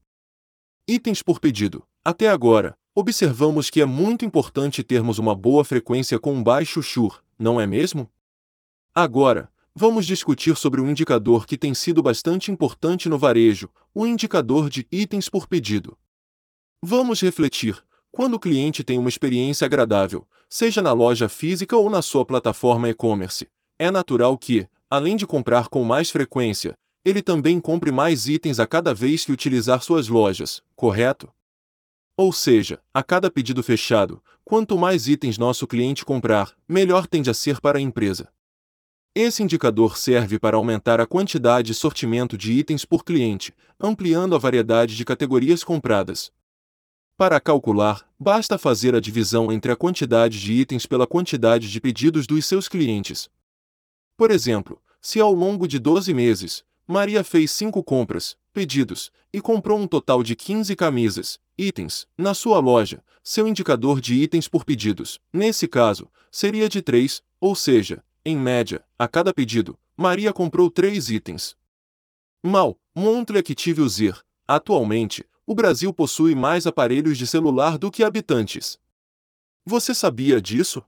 Itens 0.89 1.23
por 1.23 1.39
pedido. 1.39 1.87
Até 2.05 2.29
agora, 2.29 2.77
observamos 2.95 3.71
que 3.71 3.81
é 3.81 3.87
muito 3.87 4.25
importante 4.25 4.83
termos 4.83 5.19
uma 5.19 5.35
boa 5.35 5.65
frequência 5.65 6.19
com 6.19 6.35
um 6.35 6.43
baixo 6.43 6.83
churn, 6.83 7.17
não 7.39 7.61
é 7.61 7.67
mesmo? 7.67 8.11
Agora, 8.95 9.51
vamos 9.75 10.07
discutir 10.07 10.57
sobre 10.57 10.81
um 10.81 10.91
indicador 10.91 11.47
que 11.47 11.57
tem 11.57 11.73
sido 11.73 12.03
bastante 12.03 12.51
importante 12.51 13.09
no 13.09 13.19
varejo, 13.19 13.71
o 13.95 14.07
indicador 14.07 14.69
de 14.69 14.87
itens 14.93 15.29
por 15.29 15.47
pedido. 15.47 15.97
Vamos 16.83 17.21
refletir. 17.23 17.83
Quando 18.11 18.35
o 18.35 18.41
cliente 18.41 18.85
tem 18.85 18.99
uma 18.99 19.09
experiência 19.09 19.65
agradável, 19.65 20.29
seja 20.49 20.83
na 20.83 20.93
loja 20.93 21.31
física 21.31 21.75
ou 21.75 21.89
na 21.89 22.03
sua 22.03 22.27
plataforma 22.27 22.91
e-commerce, 22.91 23.49
é 23.79 23.91
natural 23.91 24.37
que, 24.37 24.69
além 24.91 25.17
de 25.17 25.27
comprar 25.27 25.69
com 25.69 25.83
mais 25.83 26.11
frequência, 26.11 26.75
ele 27.03 27.23
também 27.23 27.59
compre 27.59 27.91
mais 27.91 28.29
itens 28.29 28.61
a 28.61 28.67
cada 28.67 28.93
vez 28.93 29.25
que 29.25 29.33
utilizar 29.33 29.83
suas 29.83 30.09
lojas, 30.09 30.63
correto? 30.77 31.33
Ou 32.17 32.33
seja, 32.33 32.81
a 32.93 33.03
cada 33.03 33.31
pedido 33.31 33.63
fechado, 33.63 34.23
quanto 34.45 34.77
mais 34.77 35.09
itens 35.09 35.39
nosso 35.39 35.67
cliente 35.67 36.05
comprar, 36.05 36.55
melhor 36.69 37.07
tende 37.07 37.31
a 37.31 37.35
ser 37.35 37.61
para 37.61 37.79
a 37.79 37.81
empresa. 37.81 38.31
Esse 39.15 39.43
indicador 39.43 39.97
serve 39.97 40.39
para 40.39 40.57
aumentar 40.57 41.01
a 41.01 41.07
quantidade 41.07 41.73
e 41.73 41.75
sortimento 41.75 42.37
de 42.37 42.53
itens 42.53 42.85
por 42.85 43.05
cliente, 43.05 43.55
ampliando 43.79 44.35
a 44.35 44.39
variedade 44.39 44.97
de 44.97 45.05
categorias 45.05 45.63
compradas. 45.63 46.33
Para 47.17 47.39
calcular, 47.39 48.09
basta 48.19 48.57
fazer 48.57 48.95
a 48.95 49.01
divisão 49.01 49.53
entre 49.53 49.71
a 49.71 49.77
quantidade 49.77 50.41
de 50.41 50.53
itens 50.55 50.87
pela 50.87 51.07
quantidade 51.07 51.71
de 51.71 51.81
pedidos 51.81 52.27
dos 52.27 52.45
seus 52.47 52.69
clientes. 52.69 53.31
Por 54.17 54.31
exemplo, 54.31 54.81
se 55.01 55.21
ao 55.21 55.33
longo 55.33 55.69
de 55.69 55.79
12 55.79 56.13
meses, 56.15 56.65
Maria 56.87 57.23
fez 57.23 57.51
5 57.53 57.83
compras, 57.85 58.37
pedidos, 58.53 59.11
e 59.33 59.41
comprou 59.41 59.79
um 59.79 59.87
total 59.87 60.23
de 60.23 60.35
15 60.35 60.75
camisas, 60.75 61.39
itens, 61.59 62.07
na 62.17 62.35
sua 62.35 62.59
loja, 62.59 63.03
seu 63.23 63.47
indicador 63.47 64.01
de 64.01 64.15
itens 64.15 64.49
por 64.49 64.65
pedidos, 64.65 65.21
nesse 65.33 65.69
caso, 65.69 66.11
seria 66.31 66.69
de 66.69 66.83
3, 66.83 67.23
ou 67.41 67.55
seja, 67.55 68.03
em 68.25 68.37
média, 68.37 68.85
a 68.99 69.09
cada 69.09 69.35
pedido, 69.35 69.79
Maria 69.97 70.33
comprou 70.33 70.71
três 70.71 71.11
itens. 71.11 71.57
Mal, 72.43 72.79
Montre 72.95 73.39
Active 73.39 73.81
User. 73.81 74.21
Atualmente, 74.47 75.25
o 75.47 75.55
Brasil 75.55 75.93
possui 75.93 76.35
mais 76.35 76.67
aparelhos 76.67 77.19
de 77.19 77.27
celular 77.27 77.79
do 77.79 77.91
que 77.91 78.03
habitantes. 78.03 78.79
Você 79.65 79.95
sabia 79.95 80.41
disso? 80.41 80.83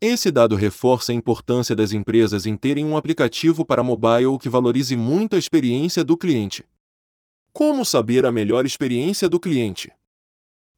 Esse 0.00 0.30
dado 0.30 0.56
reforça 0.56 1.12
a 1.12 1.14
importância 1.14 1.76
das 1.76 1.92
empresas 1.92 2.44
em 2.44 2.56
terem 2.56 2.84
um 2.84 2.96
aplicativo 2.96 3.64
para 3.64 3.82
mobile 3.82 4.38
que 4.40 4.48
valorize 4.48 4.96
muito 4.96 5.36
a 5.36 5.38
experiência 5.38 6.02
do 6.02 6.16
cliente. 6.16 6.64
Como 7.54 7.84
saber 7.84 8.24
a 8.24 8.32
melhor 8.32 8.64
experiência 8.64 9.28
do 9.28 9.38
cliente? 9.38 9.92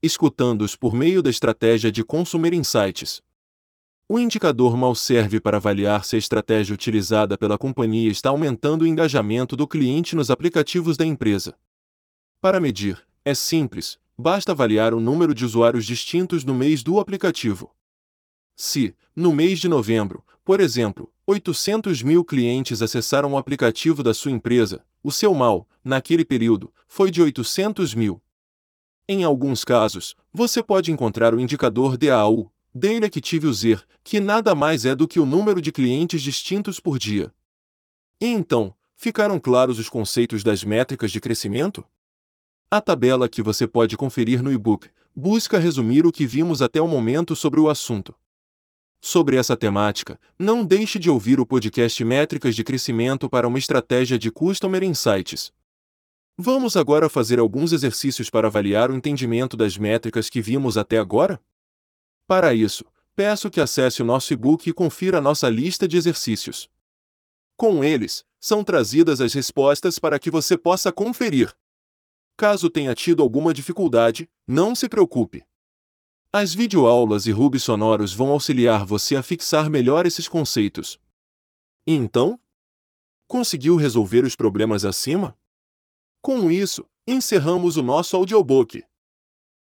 Escutando-os 0.03 0.75
por 0.75 0.93
meio 0.93 1.22
da 1.22 1.31
estratégia 1.31 1.91
de 1.91 2.03
Consumer 2.03 2.53
Insights. 2.53 3.22
O 4.09 4.18
indicador 4.18 4.77
mal 4.77 4.93
serve 4.97 5.41
para 5.41 5.59
avaliar 5.59 6.05
se 6.05 6.16
a 6.16 6.18
estratégia 6.18 6.75
utilizada 6.75 7.39
pela 7.39 7.57
companhia 7.57 8.11
está 8.11 8.31
aumentando 8.31 8.83
o 8.83 8.87
engajamento 8.89 9.55
do 9.55 9.68
cliente 9.68 10.16
nos 10.16 10.33
aplicativos 10.33 10.97
da 10.97 11.07
empresa. 11.07 11.57
Para 12.41 12.59
medir, 12.59 13.01
é 13.25 13.35
simples, 13.35 13.97
basta 14.18 14.51
avaliar 14.51 14.95
o 14.95 15.01
número 15.01 15.33
de 15.33 15.45
usuários 15.45 15.87
distintos 15.87 16.45
no 16.45 16.57
mês 16.57 16.83
do 16.83 16.99
aplicativo. 16.99 17.72
Se, 18.57 18.97
no 19.14 19.33
mês 19.33 19.61
de 19.61 19.68
novembro, 19.68 20.25
por 20.45 20.61
exemplo, 20.61 21.14
800 21.27 22.03
mil 22.03 22.22
clientes 22.22 22.83
acessaram 22.83 23.33
o 23.33 23.39
aplicativo 23.39 24.03
da 24.03 24.12
sua 24.12 24.31
empresa, 24.31 24.85
o 25.03 25.11
seu 25.11 25.33
mal, 25.33 25.66
naquele 25.83 26.22
período, 26.22 26.70
foi 26.87 27.11
de 27.11 27.22
800 27.22 27.95
mil. 27.95 28.20
Em 29.09 29.25
alguns 29.25 29.64
casos, 29.64 30.14
você 30.31 30.62
pode 30.62 30.93
encontrar 30.93 31.35
o 31.35 31.41
indicador 31.41 31.97
DAU, 31.97 32.53
Daily 32.75 33.07
Active 33.07 33.47
User, 33.47 33.83
que 34.03 34.20
nada 34.20 34.55
mais 34.55 34.85
é 34.85 34.95
do 34.95 35.09
que 35.09 35.18
o 35.18 35.25
número 35.25 35.62
de 35.62 35.72
clientes 35.72 36.20
distintos 36.20 36.79
por 36.79 36.99
dia. 36.99 37.33
E 38.20 38.27
então, 38.27 38.75
ficaram 38.95 39.41
claros 39.41 39.79
os 39.79 39.89
conceitos 39.89 40.45
das 40.45 40.62
métricas 40.62 41.11
de 41.11 41.20
crescimento? 41.20 41.83
A 42.70 42.83
tabela 42.83 43.31
que 43.31 43.43
você 43.43 43.66
pode 43.66 43.97
conferir 43.97 44.43
no 44.43 44.53
e-book 44.53 44.91
busca 45.16 45.59
resumir 45.59 46.05
o 46.05 46.12
que 46.12 46.27
vimos 46.27 46.61
até 46.61 46.83
o 46.83 46.89
momento 46.89 47.35
sobre 47.35 47.61
o 47.61 47.70
assunto. 47.70 48.14
Sobre 49.07 49.37
essa 49.37 49.55
temática, 49.55 50.19
não 50.39 50.65
deixe 50.65 50.99
de 50.99 51.11
ouvir 51.11 51.39
o 51.39 51.45
podcast 51.45 52.03
Métricas 52.03 52.57
de 52.57 52.65
Crescimento 52.65 53.29
para 53.29 53.47
uma 53.47 53.59
estratégia 53.59 54.19
de 54.19 54.31
Customer 54.31 54.83
Insights. 54.83 55.53
Vamos 56.39 56.75
agora 56.75 57.11
fazer 57.11 57.39
alguns 57.39 57.75
exercícios 57.75 58.31
para 58.31 58.49
avaliar 58.49 58.91
o 58.91 58.95
entendimento 58.95 59.59
das 59.59 59.77
métricas 59.77 60.31
que 60.31 60.41
vimos 60.41 60.79
até 60.79 60.97
agora? 60.97 61.39
Para 62.27 62.55
isso, 62.55 62.83
peço 63.15 63.51
que 63.51 63.61
acesse 63.61 64.01
o 64.01 64.07
nosso 64.07 64.33
e-book 64.33 64.71
e 64.71 64.73
confira 64.73 65.19
a 65.19 65.21
nossa 65.21 65.51
lista 65.51 65.87
de 65.87 65.99
exercícios. 65.99 66.71
Com 67.59 67.85
eles, 67.85 68.25
são 68.41 68.65
trazidas 68.65 69.21
as 69.21 69.35
respostas 69.35 69.99
para 69.99 70.19
que 70.19 70.31
você 70.31 70.57
possa 70.57 70.91
conferir. 70.91 71.55
Caso 72.39 72.71
tenha 72.71 72.95
tido 72.95 73.23
alguma 73.23 73.53
dificuldade, 73.53 74.31
não 74.49 74.75
se 74.75 74.89
preocupe. 74.89 75.45
As 76.37 76.53
videoaulas 76.53 77.26
e 77.26 77.30
rubs 77.30 77.62
sonoros 77.62 78.12
vão 78.12 78.30
auxiliar 78.30 78.85
você 78.85 79.14
a 79.14 79.22
fixar 79.22 79.70
melhor 79.70 80.05
esses 80.05 80.26
conceitos. 80.26 80.99
E 81.87 81.95
então? 81.95 82.41
Conseguiu 83.28 83.76
resolver 83.76 84.24
os 84.24 84.35
problemas 84.35 84.85
acima? 84.85 85.39
Com 86.20 86.51
isso, 86.51 86.85
encerramos 87.07 87.76
o 87.76 87.85
nosso 87.85 88.16
audiobook. 88.16 88.82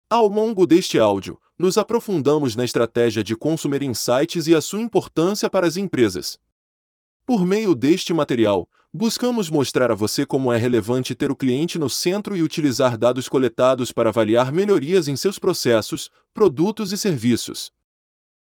Ao 0.10 0.30
longo 0.30 0.66
deste 0.66 0.98
áudio, 0.98 1.38
nos 1.60 1.78
aprofundamos 1.78 2.56
na 2.56 2.64
estratégia 2.64 3.22
de 3.22 3.36
Consumer 3.36 3.84
Insights 3.84 4.48
e 4.48 4.56
a 4.56 4.62
sua 4.62 4.80
importância 4.80 5.50
para 5.50 5.68
as 5.68 5.76
empresas. 5.76 6.40
Por 7.26 7.46
meio 7.46 7.76
deste 7.76 8.14
material, 8.14 8.66
buscamos 8.94 9.50
mostrar 9.50 9.90
a 9.90 9.96
você 9.96 10.26
como 10.26 10.52
é 10.52 10.58
relevante 10.58 11.16
ter 11.16 11.32
o 11.32 11.36
cliente 11.36 11.80
no 11.80 11.90
centro 11.90 12.36
e 12.36 12.44
utilizar 12.44 12.98
dados 12.98 13.30
coletados 13.30 13.92
para 13.92 14.10
avaliar 14.10 14.52
melhorias 14.52 15.08
em 15.08 15.16
seus 15.16 15.40
processos, 15.40 16.10
produtos 16.34 16.92
e 16.92 16.98
serviços. 16.98 17.72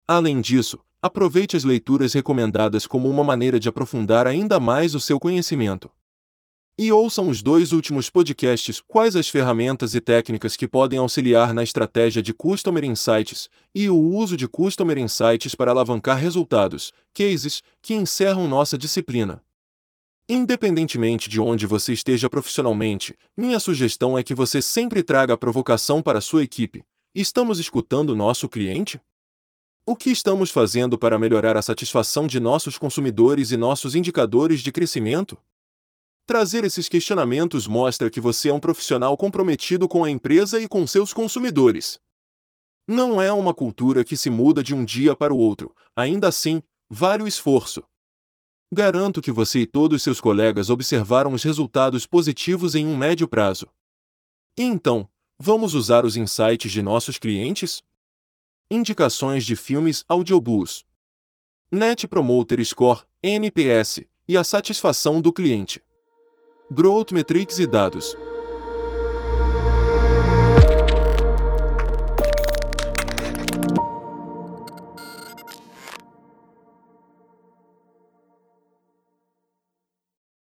Além 0.07 0.41
disso, 0.41 0.79
aproveite 1.01 1.55
as 1.55 1.63
leituras 1.63 2.13
recomendadas 2.13 2.87
como 2.87 3.07
uma 3.07 3.23
maneira 3.23 3.59
de 3.59 3.69
aprofundar 3.69 4.25
ainda 4.25 4.59
mais 4.59 4.95
o 4.95 4.99
seu 4.99 5.19
conhecimento. 5.19 5.91
E 6.77 6.91
ouçam 6.91 7.29
os 7.29 7.43
dois 7.43 7.71
últimos 7.73 8.09
podcasts 8.09 8.81
Quais 8.87 9.15
as 9.15 9.29
ferramentas 9.29 9.93
e 9.93 10.01
técnicas 10.01 10.55
que 10.55 10.67
podem 10.67 10.97
auxiliar 10.97 11.53
na 11.53 11.61
estratégia 11.61 12.23
de 12.23 12.33
Customer 12.33 12.83
Insights 12.83 13.47
e 13.75 13.87
o 13.89 13.95
uso 13.95 14.35
de 14.35 14.47
Customer 14.47 14.97
Insights 14.97 15.53
para 15.53 15.69
alavancar 15.69 16.17
resultados, 16.17 16.91
cases, 17.13 17.61
que 17.81 17.93
encerram 17.93 18.47
nossa 18.47 18.77
disciplina. 18.77 19.43
Independentemente 20.29 21.29
de 21.29 21.41
onde 21.41 21.65
você 21.65 21.93
esteja 21.93 22.29
profissionalmente, 22.29 23.17
minha 23.35 23.59
sugestão 23.59 24.17
é 24.17 24.23
que 24.23 24.33
você 24.33 24.61
sempre 24.61 25.03
traga 25.03 25.33
a 25.33 25.37
provocação 25.37 26.01
para 26.01 26.19
a 26.19 26.21
sua 26.21 26.43
equipe. 26.43 26.83
Estamos 27.13 27.59
escutando 27.59 28.15
nosso 28.15 28.47
cliente? 28.47 29.01
O 29.85 29.95
que 29.95 30.11
estamos 30.11 30.51
fazendo 30.51 30.97
para 30.97 31.19
melhorar 31.19 31.57
a 31.57 31.61
satisfação 31.61 32.27
de 32.27 32.39
nossos 32.39 32.77
consumidores 32.77 33.51
e 33.51 33.57
nossos 33.57 33.95
indicadores 33.95 34.61
de 34.61 34.71
crescimento? 34.71 35.37
Trazer 36.25 36.63
esses 36.63 36.87
questionamentos 36.87 37.67
mostra 37.67 38.09
que 38.09 38.21
você 38.21 38.49
é 38.49 38.53
um 38.53 38.59
profissional 38.59 39.17
comprometido 39.17 39.89
com 39.89 40.03
a 40.03 40.09
empresa 40.09 40.61
e 40.61 40.67
com 40.67 40.87
seus 40.87 41.11
consumidores. 41.11 41.99
Não 42.87 43.21
é 43.21 43.33
uma 43.33 43.53
cultura 43.53 44.03
que 44.03 44.15
se 44.15 44.29
muda 44.29 44.63
de 44.63 44.73
um 44.73 44.85
dia 44.85 45.15
para 45.15 45.33
o 45.33 45.37
outro, 45.37 45.75
ainda 45.95 46.27
assim, 46.27 46.61
vale 46.89 47.23
o 47.23 47.27
esforço. 47.27 47.83
Garanto 48.73 49.21
que 49.21 49.33
você 49.33 49.59
e 49.59 49.65
todos 49.65 50.01
seus 50.01 50.21
colegas 50.21 50.69
observaram 50.69 51.33
os 51.33 51.43
resultados 51.43 52.07
positivos 52.07 52.73
em 52.73 52.87
um 52.87 52.95
médio 52.95 53.27
prazo. 53.27 53.67
E 54.57 54.63
então, 54.63 55.09
vamos 55.37 55.73
usar 55.73 56.05
os 56.05 56.15
insights 56.15 56.71
de 56.71 56.81
nossos 56.81 57.17
clientes? 57.17 57.83
Indicações 58.69 59.45
de 59.45 59.57
filmes 59.57 60.05
audiobooks. 60.07 60.85
Net 61.69 62.07
Promoter 62.07 62.63
Score, 62.65 63.01
NPS, 63.21 64.05
e 64.25 64.37
a 64.37 64.43
satisfação 64.43 65.19
do 65.19 65.33
cliente. 65.33 65.83
Growth 66.71 67.11
Metrics 67.11 67.59
e 67.59 67.67
dados. 67.67 68.15